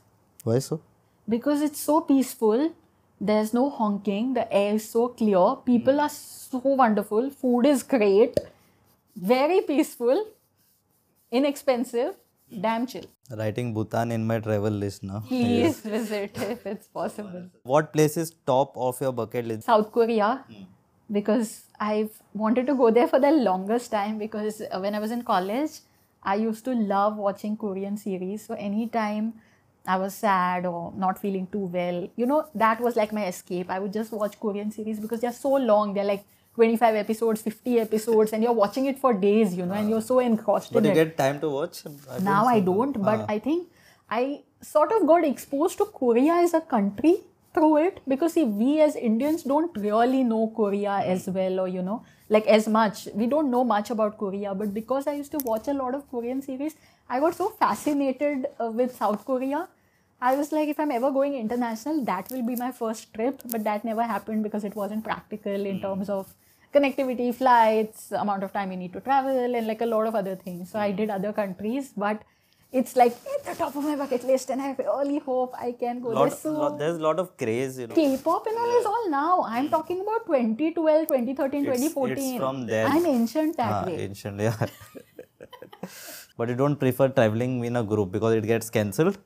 Why 0.43 0.59
so? 0.59 0.81
because 1.29 1.61
it's 1.61 1.79
so 1.79 2.01
peaceful 2.01 2.71
there's 3.19 3.53
no 3.53 3.69
honking 3.69 4.33
the 4.33 4.51
air 4.53 4.75
is 4.75 4.89
so 4.89 5.07
clear 5.07 5.55
people 5.65 5.93
hmm. 5.93 5.99
are 6.01 6.09
so 6.09 6.59
wonderful 6.59 7.29
food 7.29 7.65
is 7.65 7.83
great 7.83 8.37
very 9.15 9.61
peaceful 9.61 10.25
inexpensive 11.31 12.15
damn 12.61 12.85
chill. 12.85 13.05
Writing 13.31 13.73
Bhutan 13.73 14.11
in 14.11 14.27
my 14.27 14.37
travel 14.39 14.69
list 14.69 15.01
now. 15.01 15.23
please 15.27 15.79
visit 15.79 16.37
if 16.37 16.67
it's 16.67 16.87
possible. 16.87 17.49
What 17.63 17.91
place 17.91 18.15
is 18.15 18.35
top 18.45 18.73
of 18.77 19.01
your 19.01 19.11
bucket 19.11 19.45
list? 19.45 19.63
South 19.63 19.91
Korea 19.91 20.43
hmm. 20.47 20.63
Because 21.11 21.65
I've 21.79 22.11
wanted 22.33 22.67
to 22.67 22.73
go 22.75 22.91
there 22.91 23.07
for 23.07 23.19
the 23.19 23.31
longest 23.31 23.91
time 23.91 24.17
because 24.17 24.61
uh, 24.61 24.79
when 24.79 24.95
I 24.95 24.99
was 24.99 25.11
in 25.11 25.23
college, 25.23 25.71
I 26.23 26.35
used 26.35 26.65
to 26.65 26.73
love 26.73 27.17
watching 27.17 27.57
Korean 27.57 27.97
series. 27.97 28.45
So 28.45 28.53
anytime 28.53 29.33
I 29.85 29.97
was 29.97 30.13
sad 30.13 30.65
or 30.65 30.93
not 30.95 31.19
feeling 31.19 31.47
too 31.51 31.65
well, 31.65 32.07
you 32.15 32.25
know, 32.25 32.47
that 32.55 32.79
was 32.79 32.95
like 32.95 33.11
my 33.11 33.25
escape. 33.27 33.69
I 33.69 33.79
would 33.79 33.91
just 33.93 34.11
watch 34.11 34.39
Korean 34.39 34.71
series 34.71 34.99
because 34.99 35.19
they're 35.19 35.33
so 35.33 35.53
long. 35.55 35.93
They're 35.93 36.05
like 36.05 36.23
25 36.55 36.95
episodes, 36.95 37.41
50 37.41 37.79
episodes, 37.79 38.31
and 38.31 38.43
you're 38.43 38.53
watching 38.53 38.85
it 38.85 38.99
for 38.99 39.13
days, 39.13 39.53
you 39.55 39.65
know, 39.65 39.73
and 39.73 39.89
you're 39.89 40.01
so 40.01 40.19
engrossed 40.19 40.71
But 40.71 40.85
in 40.85 40.85
it. 40.85 40.89
But 40.93 40.97
you 40.99 41.05
get 41.05 41.17
time 41.17 41.39
to 41.41 41.49
watch? 41.49 41.83
I 42.09 42.19
now 42.19 42.45
I 42.45 42.59
don't, 42.59 42.93
but 43.01 43.21
Ah. 43.21 43.25
I 43.27 43.39
think 43.39 43.67
I 44.09 44.41
sort 44.61 44.91
of 44.93 45.05
got 45.07 45.25
exposed 45.25 45.77
to 45.79 45.85
Korea 45.85 46.35
as 46.35 46.53
a 46.53 46.61
country 46.61 47.15
through 47.53 47.77
it 47.77 48.01
because 48.07 48.33
see, 48.33 48.43
we 48.43 48.81
as 48.81 48.95
Indians 48.95 49.43
don't 49.43 49.75
really 49.77 50.23
know 50.23 50.51
Korea 50.55 50.99
hmm. 51.01 51.11
as 51.11 51.27
well, 51.27 51.59
or 51.59 51.67
you 51.67 51.81
know, 51.81 52.03
like 52.29 52.47
as 52.47 52.67
much. 52.67 53.07
We 53.13 53.27
don't 53.27 53.51
know 53.51 53.63
much 53.63 53.89
about 53.89 54.17
Korea, 54.17 54.55
but 54.55 54.73
because 54.73 55.07
I 55.07 55.13
used 55.13 55.31
to 55.31 55.39
watch 55.43 55.67
a 55.67 55.73
lot 55.73 55.95
of 55.95 56.09
Korean 56.09 56.41
series, 56.41 56.75
I 57.09 57.19
got 57.19 57.35
so 57.35 57.49
fascinated 57.49 58.47
uh, 58.59 58.71
with 58.71 58.95
South 58.95 59.25
Korea. 59.25 59.67
I 60.21 60.35
was 60.35 60.53
like, 60.53 60.69
if 60.69 60.79
I'm 60.79 60.91
ever 60.91 61.11
going 61.11 61.33
international, 61.35 62.03
that 62.05 62.29
will 62.31 62.45
be 62.47 62.55
my 62.55 62.71
first 62.71 63.13
trip. 63.13 63.41
But 63.51 63.65
that 63.65 63.83
never 63.83 64.03
happened 64.03 64.43
because 64.43 64.63
it 64.63 64.75
wasn't 64.75 65.03
practical 65.03 65.65
in 65.65 65.77
hmm. 65.77 65.81
terms 65.81 66.09
of 66.09 66.33
connectivity, 66.73 67.33
flights, 67.35 68.11
amount 68.11 68.43
of 68.43 68.51
time 68.51 68.71
you 68.71 68.77
need 68.77 68.93
to 68.93 68.99
travel, 68.99 69.55
and 69.55 69.67
like 69.67 69.81
a 69.81 69.85
lot 69.85 70.07
of 70.07 70.15
other 70.15 70.35
things. 70.35 70.71
So 70.71 70.79
I 70.79 70.89
hmm. 70.91 70.97
did 70.97 71.09
other 71.09 71.33
countries, 71.33 71.93
but 71.95 72.23
it's 72.79 72.95
like 72.95 73.15
at 73.33 73.43
the 73.45 73.53
top 73.55 73.75
of 73.75 73.83
my 73.83 73.95
bucket 73.95 74.23
list, 74.29 74.49
and 74.49 74.61
I 74.61 74.75
really 74.77 75.19
hope 75.19 75.53
I 75.67 75.71
can 75.73 76.01
go. 76.01 76.09
Lot, 76.09 76.29
There's 76.29 76.39
so 76.39 76.51
lot, 76.53 76.77
there's 76.79 76.97
a 76.97 77.03
lot 77.07 77.19
of 77.19 77.35
craze, 77.37 77.77
you 77.79 77.87
know. 77.87 77.95
K-pop 77.95 78.47
and 78.47 78.57
all 78.57 78.79
is 78.79 78.85
all 78.93 79.09
now. 79.09 79.43
I'm 79.57 79.69
talking 79.69 80.01
about 80.05 80.25
2012, 80.25 81.07
2013, 81.07 81.65
It's- 81.65 81.77
2014. 81.77 82.17
it's 82.17 82.37
from 82.45 82.65
there. 82.71 82.87
I'm 82.87 83.05
ancient 83.05 83.57
that 83.57 83.73
Ah, 83.73 83.85
way. 83.85 83.95
ancient, 84.07 84.39
yeah. 84.39 84.65
but 86.37 86.49
you 86.49 86.55
don't 86.55 86.77
prefer 86.77 87.09
traveling 87.09 87.63
in 87.63 87.75
a 87.75 87.83
group 87.83 88.11
because 88.11 88.33
it 88.41 88.45
gets 88.55 88.69
cancelled 88.69 89.17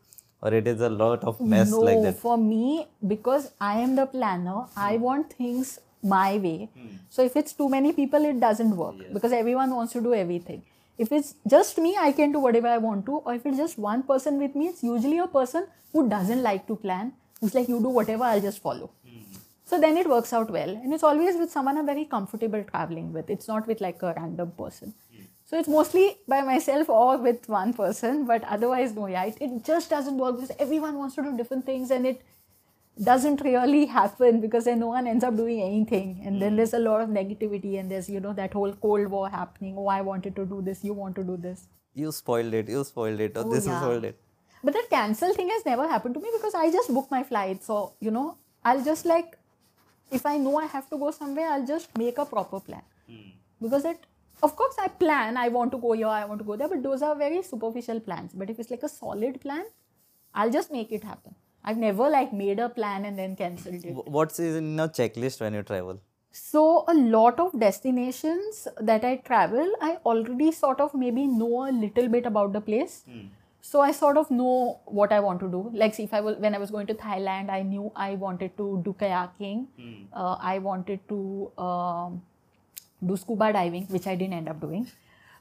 or 0.42 0.54
it 0.54 0.68
is 0.68 0.82
a 0.82 0.90
lot 0.90 1.24
of 1.24 1.40
mess 1.42 1.72
no, 1.72 1.80
like 1.80 2.02
that. 2.02 2.16
No, 2.16 2.24
for 2.28 2.38
me, 2.38 2.88
because 3.16 3.52
I 3.60 3.80
am 3.80 3.96
the 3.96 4.06
planner, 4.06 4.66
I 4.76 4.98
want 4.98 5.34
things 5.34 5.80
my 6.04 6.38
way. 6.38 6.70
So 7.10 7.24
if 7.24 7.36
it's 7.36 7.54
too 7.54 7.70
many 7.70 7.94
people, 7.94 8.24
it 8.26 8.40
doesn't 8.40 8.76
work 8.76 8.96
because 9.14 9.32
everyone 9.32 9.72
wants 9.76 9.94
to 9.94 10.02
do 10.02 10.14
everything. 10.14 10.64
If 10.98 11.12
it's 11.12 11.36
just 11.48 11.78
me, 11.78 11.96
I 12.00 12.12
can 12.12 12.32
do 12.32 12.40
whatever 12.40 12.68
I 12.68 12.78
want 12.78 13.06
to. 13.06 13.18
Or 13.18 13.34
if 13.34 13.46
it's 13.46 13.58
just 13.58 13.78
one 13.78 14.04
person 14.04 14.40
with 14.40 14.56
me, 14.56 14.68
it's 14.68 14.84
usually 14.84 15.20
a 15.20 15.28
person 15.28 15.68
who 15.94 16.10
doesn't 16.10 16.42
like 16.42 16.68
to 16.68 16.76
plan. 16.76 17.14
Who's 17.40 17.54
like, 17.54 17.68
you 17.70 17.80
do 17.80 17.90
whatever, 17.90 18.24
I'll 18.24 18.42
just 18.42 18.62
follow. 18.62 18.92
So 19.66 19.80
then 19.80 19.98
it 19.98 20.10
works 20.10 20.32
out 20.34 20.50
well. 20.50 20.70
And 20.70 20.94
it's 20.94 21.04
always 21.04 21.36
with 21.36 21.52
someone 21.52 21.78
I'm 21.78 21.86
very 21.86 22.06
comfortable 22.06 22.64
traveling 22.64 23.12
with. 23.14 23.30
It's 23.30 23.48
not 23.48 23.68
with 23.68 23.82
like 23.82 24.02
a 24.02 24.14
random 24.16 24.52
person. 24.52 24.94
So 25.50 25.58
it's 25.58 25.68
mostly 25.70 26.18
by 26.28 26.42
myself 26.42 26.90
or 26.90 27.18
with 27.18 27.48
one 27.48 27.74
person, 27.74 28.26
but 28.26 28.44
otherwise, 28.44 28.94
no, 28.94 29.08
yeah, 29.08 29.24
it, 29.26 29.38
it 29.40 29.64
just 29.64 29.90
doesn't 29.90 30.18
work 30.18 30.36
because 30.36 30.52
everyone 30.60 30.98
wants 30.98 31.16
to 31.16 31.22
do 31.22 31.38
different 31.38 31.66
things 31.66 31.90
and 31.90 32.06
it 32.06 32.22
doesn't 33.04 33.42
really 33.42 33.86
happen 33.86 34.42
because 34.42 34.66
then 34.66 34.80
no 34.80 34.88
one 34.88 35.08
ends 35.08 35.24
up 35.24 35.36
doing 35.36 35.62
anything. 35.62 36.22
And 36.26 36.42
then 36.42 36.52
hmm. 36.52 36.58
there's 36.58 36.74
a 36.74 36.80
lot 36.80 37.02
of 37.02 37.10
negativity 37.10 37.80
and 37.80 37.92
there's, 37.92 38.10
you 38.10 38.20
know, 38.20 38.34
that 38.34 38.54
whole 38.54 38.74
Cold 38.74 39.08
War 39.08 39.30
happening. 39.30 39.76
Oh, 39.78 39.88
I 39.88 40.02
wanted 40.02 40.36
to 40.36 40.46
do 40.46 40.62
this, 40.62 40.84
you 40.84 40.94
want 40.94 41.16
to 41.16 41.24
do 41.24 41.38
this. 41.38 41.68
You 41.94 42.12
spoiled 42.12 42.54
it, 42.54 42.70
you 42.70 42.84
spoiled 42.84 43.20
it, 43.20 43.38
or 43.38 43.46
Oh, 43.46 43.50
this 43.50 43.64
is 43.64 43.68
yeah. 43.68 43.82
spoiled 43.82 44.04
it. 44.04 44.20
But 44.64 44.74
that 44.74 44.90
cancel 44.90 45.34
thing 45.34 45.50
has 45.50 45.66
never 45.66 45.88
happened 45.88 46.16
to 46.16 46.20
me 46.20 46.30
because 46.34 46.56
I 46.56 46.72
just 46.72 46.94
book 46.94 47.10
my 47.12 47.24
flight. 47.24 47.64
So, 47.64 47.94
you 48.00 48.12
know, 48.12 48.38
I'll 48.64 48.84
just 48.84 49.06
like, 49.06 49.38
if 50.12 50.26
I 50.26 50.38
know 50.38 50.58
I 50.58 50.66
have 50.66 50.90
to 50.90 50.98
go 50.98 51.12
somewhere, 51.12 51.50
I'll 51.50 51.66
just 51.66 51.96
make 51.98 52.18
a 52.18 52.26
proper 52.26 52.60
plan. 52.60 52.82
Hmm. 53.08 53.30
Because 53.62 53.86
it, 53.86 54.06
of 54.42 54.56
course, 54.56 54.76
I 54.80 54.88
plan, 54.88 55.38
I 55.38 55.50
want 55.50 55.72
to 55.72 55.78
go 55.78 55.94
here, 55.94 56.08
I 56.08 56.26
want 56.26 56.40
to 56.40 56.46
go 56.46 56.56
there, 56.56 56.68
but 56.68 56.84
those 56.84 57.02
are 57.02 57.16
very 57.16 57.42
superficial 57.42 58.00
plans. 58.00 58.32
But 58.34 58.50
if 58.50 58.60
it's 58.60 58.72
like 58.72 58.84
a 58.84 58.90
solid 58.90 59.42
plan, 59.42 59.66
I'll 60.34 60.52
just 60.52 60.72
make 60.72 60.92
it 60.92 61.04
happen. 61.04 61.36
I've 61.70 61.80
never 61.84 62.10
like 62.10 62.34
made 62.42 62.60
a 62.66 62.70
plan 62.70 63.06
and 63.06 63.20
then 63.22 63.36
cancelled 63.36 63.86
it. 63.88 63.96
What's 64.18 64.40
in 64.40 64.78
your 64.82 64.88
checklist 65.00 65.42
when 65.46 65.56
you 65.60 65.64
travel? 65.72 66.00
So 66.32 66.62
a 66.88 66.94
lot 66.94 67.40
of 67.46 67.58
destinations 67.60 68.68
that 68.90 69.04
I 69.10 69.18
travel, 69.30 69.74
I 69.82 69.98
already 70.06 70.52
sort 70.52 70.80
of 70.86 70.94
maybe 70.94 71.26
know 71.28 71.68
a 71.70 71.74
little 71.84 72.08
bit 72.16 72.26
about 72.32 72.54
the 72.54 72.62
place. 72.62 73.04
So 73.70 73.82
I 73.82 73.92
sort 73.92 74.18
of 74.22 74.30
know 74.32 74.80
what 74.86 75.12
I 75.12 75.20
want 75.20 75.42
to 75.42 75.50
do. 75.56 75.62
Like, 75.74 75.96
see, 75.96 76.04
if 76.04 76.14
I 76.14 76.22
was 76.22 76.38
when 76.38 76.56
I 76.56 76.58
was 76.58 76.72
going 76.72 76.88
to 76.88 76.94
Thailand, 76.94 77.50
I 77.50 77.64
knew 77.64 77.92
I 77.96 78.12
wanted 78.16 78.56
to 78.58 78.68
do 78.86 78.96
kayaking. 79.02 79.66
Uh, 80.14 80.38
I 80.40 80.60
wanted 80.60 81.02
to 81.10 81.52
um, 81.68 82.22
do 83.06 83.18
scuba 83.18 83.52
diving, 83.52 83.88
which 83.88 84.08
I 84.08 84.16
didn't 84.16 84.36
end 84.42 84.48
up 84.48 84.62
doing. 84.62 84.88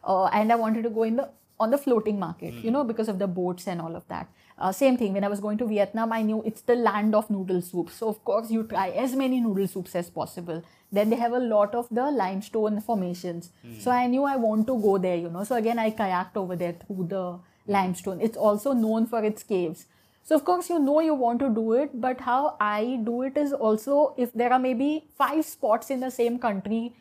Uh, 0.02 0.24
and 0.26 0.52
I 0.52 0.56
wanted 0.56 0.82
to 0.88 0.90
go 0.90 1.04
in 1.04 1.16
the 1.16 1.28
on 1.58 1.70
the 1.70 1.78
floating 1.78 2.18
market, 2.18 2.54
you 2.62 2.70
know, 2.70 2.84
because 2.84 3.08
of 3.08 3.18
the 3.18 3.26
boats 3.26 3.66
and 3.66 3.80
all 3.80 3.96
of 3.96 4.06
that. 4.08 4.28
Uh, 4.58 4.72
same 4.72 4.96
thing 4.96 5.12
when 5.12 5.24
I 5.24 5.28
was 5.28 5.40
going 5.40 5.58
to 5.58 5.66
Vietnam, 5.66 6.12
I 6.12 6.22
knew 6.22 6.42
it's 6.44 6.62
the 6.62 6.74
land 6.74 7.14
of 7.14 7.28
noodle 7.30 7.60
soup. 7.62 7.90
So 7.90 8.08
of 8.08 8.24
course 8.24 8.50
you 8.50 8.62
try 8.64 8.88
as 8.90 9.14
many 9.14 9.40
noodle 9.40 9.68
soups 9.68 9.94
as 9.94 10.08
possible. 10.10 10.62
Then 10.92 11.10
they 11.10 11.16
have 11.16 11.32
a 11.32 11.38
lot 11.38 11.74
of 11.74 11.88
the 11.90 12.10
limestone 12.10 12.80
formations. 12.80 13.50
So 13.80 13.90
I 13.90 14.06
knew 14.06 14.24
I 14.24 14.36
want 14.36 14.66
to 14.68 14.78
go 14.80 14.96
there, 14.98 15.16
you 15.16 15.28
know. 15.28 15.44
So 15.44 15.56
again, 15.56 15.78
I 15.78 15.90
kayaked 15.90 16.36
over 16.36 16.56
there 16.56 16.74
through 16.86 17.08
the 17.08 17.38
limestone. 17.66 18.20
It's 18.20 18.36
also 18.36 18.72
known 18.72 19.06
for 19.06 19.24
its 19.24 19.42
caves. 19.42 19.86
So 20.22 20.34
of 20.34 20.44
course 20.44 20.68
you 20.70 20.78
know 20.78 21.00
you 21.00 21.14
want 21.14 21.38
to 21.40 21.48
do 21.48 21.72
it, 21.74 22.00
but 22.00 22.20
how 22.20 22.56
I 22.60 23.00
do 23.04 23.22
it 23.22 23.36
is 23.36 23.52
also 23.52 24.14
if 24.16 24.32
there 24.32 24.52
are 24.52 24.58
maybe 24.58 25.04
five 25.16 25.44
spots 25.44 25.90
in 25.90 26.00
the 26.00 26.10
same 26.10 26.38
country 26.38 26.96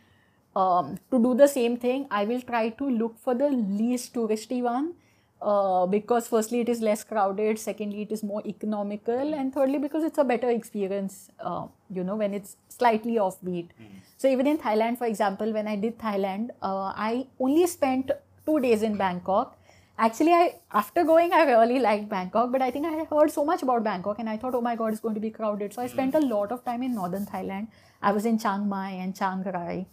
um, 0.55 0.97
to 1.11 1.21
do 1.21 1.33
the 1.35 1.47
same 1.47 1.77
thing, 1.77 2.07
I 2.09 2.25
will 2.25 2.41
try 2.41 2.69
to 2.69 2.89
look 2.89 3.17
for 3.19 3.35
the 3.35 3.49
least 3.49 4.13
touristy 4.13 4.61
one 4.61 4.93
uh, 5.41 5.85
because 5.85 6.27
firstly 6.27 6.61
it 6.61 6.69
is 6.69 6.81
less 6.81 7.03
crowded, 7.03 7.59
secondly 7.59 8.03
it 8.03 8.11
is 8.11 8.23
more 8.23 8.41
economical, 8.45 9.33
and 9.33 9.53
thirdly 9.53 9.77
because 9.79 10.03
it's 10.03 10.17
a 10.17 10.23
better 10.23 10.49
experience. 10.49 11.29
Uh, 11.39 11.67
you 11.89 12.03
know 12.03 12.15
when 12.15 12.33
it's 12.33 12.57
slightly 12.69 13.15
offbeat. 13.15 13.67
So 14.17 14.27
even 14.27 14.47
in 14.47 14.57
Thailand, 14.57 14.97
for 14.97 15.05
example, 15.05 15.51
when 15.51 15.67
I 15.67 15.75
did 15.75 15.99
Thailand, 15.99 16.49
uh, 16.61 16.93
I 16.95 17.27
only 17.39 17.67
spent 17.67 18.11
two 18.45 18.59
days 18.59 18.81
in 18.81 18.97
Bangkok. 18.97 19.57
Actually, 19.97 20.31
I 20.33 20.55
after 20.73 21.03
going, 21.03 21.31
I 21.33 21.43
really 21.45 21.79
liked 21.79 22.09
Bangkok, 22.09 22.51
but 22.51 22.61
I 22.61 22.71
think 22.71 22.85
I 22.85 22.91
had 22.91 23.07
heard 23.07 23.29
so 23.31 23.45
much 23.45 23.61
about 23.61 23.83
Bangkok, 23.83 24.19
and 24.19 24.29
I 24.29 24.37
thought, 24.37 24.55
oh 24.55 24.61
my 24.61 24.75
god, 24.75 24.93
it's 24.93 25.01
going 25.01 25.15
to 25.15 25.21
be 25.21 25.29
crowded. 25.29 25.73
So 25.73 25.81
I 25.81 25.87
spent 25.87 26.15
a 26.15 26.19
lot 26.19 26.51
of 26.51 26.63
time 26.65 26.81
in 26.81 26.95
northern 26.95 27.25
Thailand. 27.25 27.67
I 28.01 28.11
was 28.13 28.25
in 28.25 28.39
Chiang 28.39 28.67
Mai 28.69 28.91
and 28.91 29.15
Chiang 29.15 29.43
Rai 29.43 29.85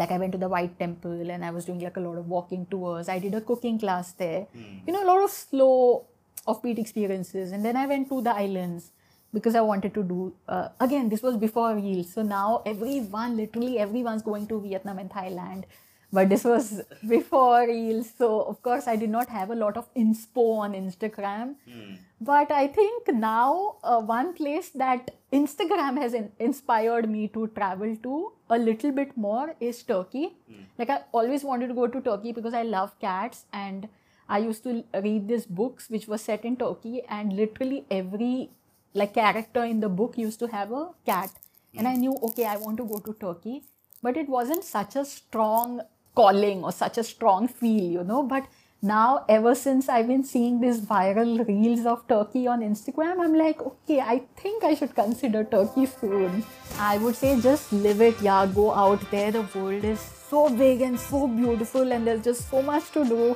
like 0.00 0.10
i 0.16 0.18
went 0.22 0.32
to 0.36 0.38
the 0.38 0.48
white 0.48 0.78
temple 0.78 1.30
and 1.34 1.44
i 1.44 1.50
was 1.56 1.64
doing 1.68 1.80
like 1.86 1.96
a 1.96 2.00
lot 2.00 2.18
of 2.18 2.28
walking 2.28 2.66
tours. 2.66 3.08
I 3.08 3.18
did 3.18 3.34
a 3.34 3.40
cooking 3.40 3.78
class 3.78 4.12
there. 4.12 4.46
You 4.86 4.92
know 4.92 5.02
a 5.04 5.08
lot 5.12 5.22
of 5.22 5.30
slow 5.30 6.04
offbeat 6.46 6.78
experiences. 6.78 7.52
And 7.52 7.64
then 7.64 7.76
i 7.76 7.86
went 7.86 8.08
to 8.10 8.20
the 8.28 8.34
islands 8.34 8.90
because 9.32 9.54
i 9.54 9.60
wanted 9.60 9.94
to 9.94 10.02
do 10.02 10.32
uh, 10.48 10.68
again 10.80 11.08
this 11.08 11.22
was 11.22 11.36
before 11.36 11.74
reels. 11.74 12.12
So 12.12 12.22
now 12.22 12.62
everyone 12.66 13.36
literally 13.36 13.78
everyone's 13.78 14.22
going 14.22 14.46
to 14.48 14.60
vietnam 14.60 14.98
and 14.98 15.10
thailand. 15.10 15.64
But 16.12 16.28
this 16.28 16.44
was 16.44 16.82
before 17.08 17.66
reels. 17.66 18.10
So 18.18 18.42
of 18.42 18.62
course 18.62 18.86
i 18.86 18.96
did 18.96 19.10
not 19.10 19.28
have 19.28 19.50
a 19.50 19.60
lot 19.64 19.76
of 19.76 19.92
inspo 19.94 20.46
on 20.66 20.72
instagram 20.74 21.56
but 22.20 22.50
i 22.50 22.66
think 22.66 23.08
now 23.12 23.76
uh, 23.84 24.00
one 24.00 24.32
place 24.34 24.70
that 24.70 25.10
instagram 25.32 25.98
has 26.00 26.14
in- 26.14 26.32
inspired 26.38 27.08
me 27.10 27.28
to 27.28 27.46
travel 27.48 27.94
to 28.02 28.32
a 28.50 28.58
little 28.58 28.92
bit 28.92 29.16
more 29.16 29.54
is 29.60 29.82
turkey. 29.82 30.34
Like 30.78 30.90
i 30.90 31.00
always 31.12 31.42
wanted 31.44 31.68
to 31.68 31.74
go 31.74 31.86
to 31.88 32.00
turkey 32.00 32.32
because 32.32 32.54
i 32.54 32.62
love 32.62 32.98
cats 33.00 33.44
and 33.52 33.88
i 34.28 34.38
used 34.38 34.62
to 34.64 34.84
read 35.02 35.28
these 35.28 35.46
books 35.46 35.90
which 35.90 36.06
were 36.08 36.18
set 36.18 36.44
in 36.44 36.56
turkey 36.56 37.02
and 37.08 37.32
literally 37.34 37.84
every 37.90 38.50
like 38.94 39.14
character 39.14 39.64
in 39.64 39.80
the 39.80 39.88
book 39.88 40.16
used 40.16 40.38
to 40.38 40.46
have 40.46 40.72
a 40.72 40.88
cat. 41.04 41.30
And 41.76 41.86
i 41.88 41.94
knew 41.94 42.16
okay 42.22 42.46
i 42.46 42.56
want 42.56 42.78
to 42.78 42.84
go 42.84 42.98
to 42.98 43.12
turkey. 43.20 43.62
But 44.02 44.16
it 44.16 44.28
wasn't 44.28 44.64
such 44.64 44.96
a 44.96 45.04
strong 45.04 45.80
calling 46.14 46.64
or 46.64 46.72
such 46.72 46.96
a 46.98 47.04
strong 47.04 47.48
feel 47.48 47.90
you 47.98 48.04
know. 48.04 48.22
But 48.22 48.46
now 48.82 49.24
ever 49.28 49.54
since 49.54 49.88
i've 49.88 50.06
been 50.06 50.22
seeing 50.22 50.60
these 50.60 50.80
viral 50.80 51.46
reels 51.48 51.86
of 51.86 52.06
turkey 52.08 52.46
on 52.46 52.60
instagram 52.60 53.18
i'm 53.24 53.34
like 53.34 53.60
okay 53.62 54.00
i 54.00 54.20
think 54.36 54.62
i 54.62 54.74
should 54.74 54.94
consider 54.94 55.42
turkey 55.44 55.86
soon 55.86 56.44
i 56.78 56.98
would 56.98 57.16
say 57.16 57.40
just 57.40 57.72
live 57.72 58.02
it 58.02 58.20
yeah 58.20 58.44
go 58.54 58.72
out 58.74 59.00
there 59.10 59.32
the 59.32 59.42
world 59.54 59.82
is 59.82 59.98
so 59.98 60.50
big 60.50 60.82
and 60.82 61.00
so 61.00 61.26
beautiful 61.26 61.90
and 61.90 62.06
there's 62.06 62.22
just 62.22 62.50
so 62.50 62.60
much 62.60 62.90
to 62.90 63.04
do 63.04 63.34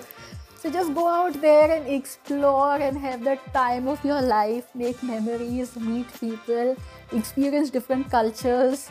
so 0.61 0.69
just 0.69 0.93
go 0.95 1.09
out 1.09 1.41
there 1.41 1.71
and 1.71 1.87
explore 1.89 2.77
and 2.77 2.99
have 2.99 3.25
the 3.25 3.39
time 3.55 3.89
of 3.89 4.05
your 4.05 4.21
life, 4.21 4.67
make 4.75 5.03
memories, 5.03 5.75
meet 5.75 6.07
people, 6.21 6.77
experience 7.13 7.71
different 7.71 8.11
cultures. 8.11 8.91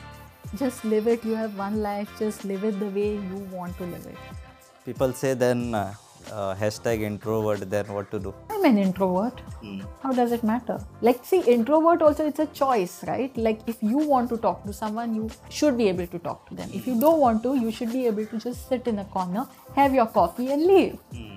Just 0.56 0.84
live 0.84 1.06
it. 1.06 1.24
You 1.24 1.36
have 1.36 1.56
one 1.56 1.84
life. 1.84 2.10
Just 2.18 2.44
live 2.44 2.64
it 2.64 2.80
the 2.80 2.88
way 2.88 3.18
you 3.18 3.48
want 3.52 3.78
to 3.78 3.84
live 3.84 4.04
it. 4.08 4.18
People 4.84 5.14
say 5.14 5.36
then 5.36 5.76
uh, 5.76 5.94
uh, 6.32 6.56
hashtag 6.56 7.02
introvert, 7.02 7.70
then 7.70 7.88
what 7.94 8.12
to 8.12 8.20
do? 8.20 8.34
I'm 8.50 8.64
an 8.66 8.78
introvert. 8.78 9.40
Hmm. 9.62 9.82
How 10.04 10.12
does 10.12 10.32
it 10.32 10.44
matter? 10.44 10.80
Like, 11.02 11.24
see, 11.26 11.42
introvert 11.42 12.02
also 12.02 12.28
it's 12.28 12.40
a 12.40 12.46
choice, 12.48 13.04
right? 13.06 13.36
Like, 13.38 13.62
if 13.68 13.82
you 13.82 13.98
want 13.98 14.30
to 14.30 14.38
talk 14.38 14.64
to 14.66 14.74
someone, 14.74 15.16
you 15.16 15.30
should 15.50 15.78
be 15.78 15.88
able 15.90 16.08
to 16.08 16.20
talk 16.20 16.48
to 16.50 16.56
them. 16.56 16.70
If 16.74 16.88
you 16.88 17.00
don't 17.00 17.20
want 17.20 17.44
to, 17.44 17.56
you 17.56 17.72
should 17.72 17.92
be 17.92 18.06
able 18.08 18.26
to 18.26 18.38
just 18.38 18.70
sit 18.70 18.88
in 18.88 19.00
a 19.00 19.06
corner, 19.06 19.48
have 19.76 19.94
your 19.94 20.08
coffee, 20.08 20.52
and 20.52 20.66
leave. 20.66 20.94
Hmm. 21.14 21.36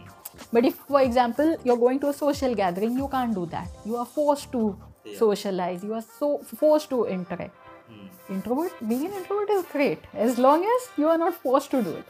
But 0.52 0.64
if, 0.64 0.74
for 0.74 1.00
example, 1.00 1.56
you're 1.64 1.76
going 1.76 2.00
to 2.00 2.08
a 2.08 2.12
social 2.12 2.54
gathering, 2.54 2.96
you 2.96 3.08
can't 3.08 3.34
do 3.34 3.46
that. 3.46 3.68
You 3.84 3.96
are 3.96 4.06
forced 4.06 4.52
to 4.52 4.78
socialize. 5.16 5.82
You 5.82 5.94
are 5.94 6.04
so 6.18 6.38
forced 6.38 6.90
to 6.90 7.04
interact. 7.06 7.54
Hmm. 7.88 8.34
Introvert, 8.34 8.72
being 8.88 9.06
an 9.06 9.12
introvert 9.12 9.50
is 9.50 9.64
great 9.66 9.98
as 10.14 10.38
long 10.38 10.64
as 10.64 10.88
you 10.96 11.08
are 11.08 11.18
not 11.18 11.34
forced 11.34 11.70
to 11.72 11.82
do 11.82 11.90
it. 11.90 12.04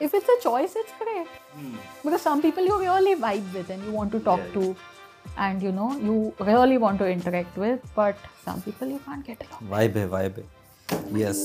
If 0.00 0.14
it's 0.14 0.28
a 0.28 0.42
choice, 0.42 0.74
it's 0.76 0.92
great. 0.98 1.28
Hmm. 1.54 1.74
Because 2.02 2.22
some 2.22 2.42
people 2.42 2.64
you 2.64 2.78
really 2.80 3.14
vibe 3.14 3.52
with 3.54 3.70
and 3.70 3.82
you 3.84 3.92
want 3.92 4.12
to 4.12 4.20
talk 4.20 4.40
Yeah, 4.40 4.54
to, 4.54 4.76
and 5.36 5.62
you 5.62 5.72
know 5.72 5.96
you 5.96 6.34
really 6.40 6.78
want 6.78 6.98
to 6.98 7.06
interact 7.08 7.56
with, 7.56 7.80
but 7.94 8.16
some 8.44 8.60
people 8.62 8.88
you 8.88 9.00
can't 9.06 9.24
get 9.24 9.46
along. 9.48 9.70
vibe 9.76 10.00
hai 10.02 10.06
vibe 10.16 10.42
hai. 10.42 11.00
Yes 11.24 11.44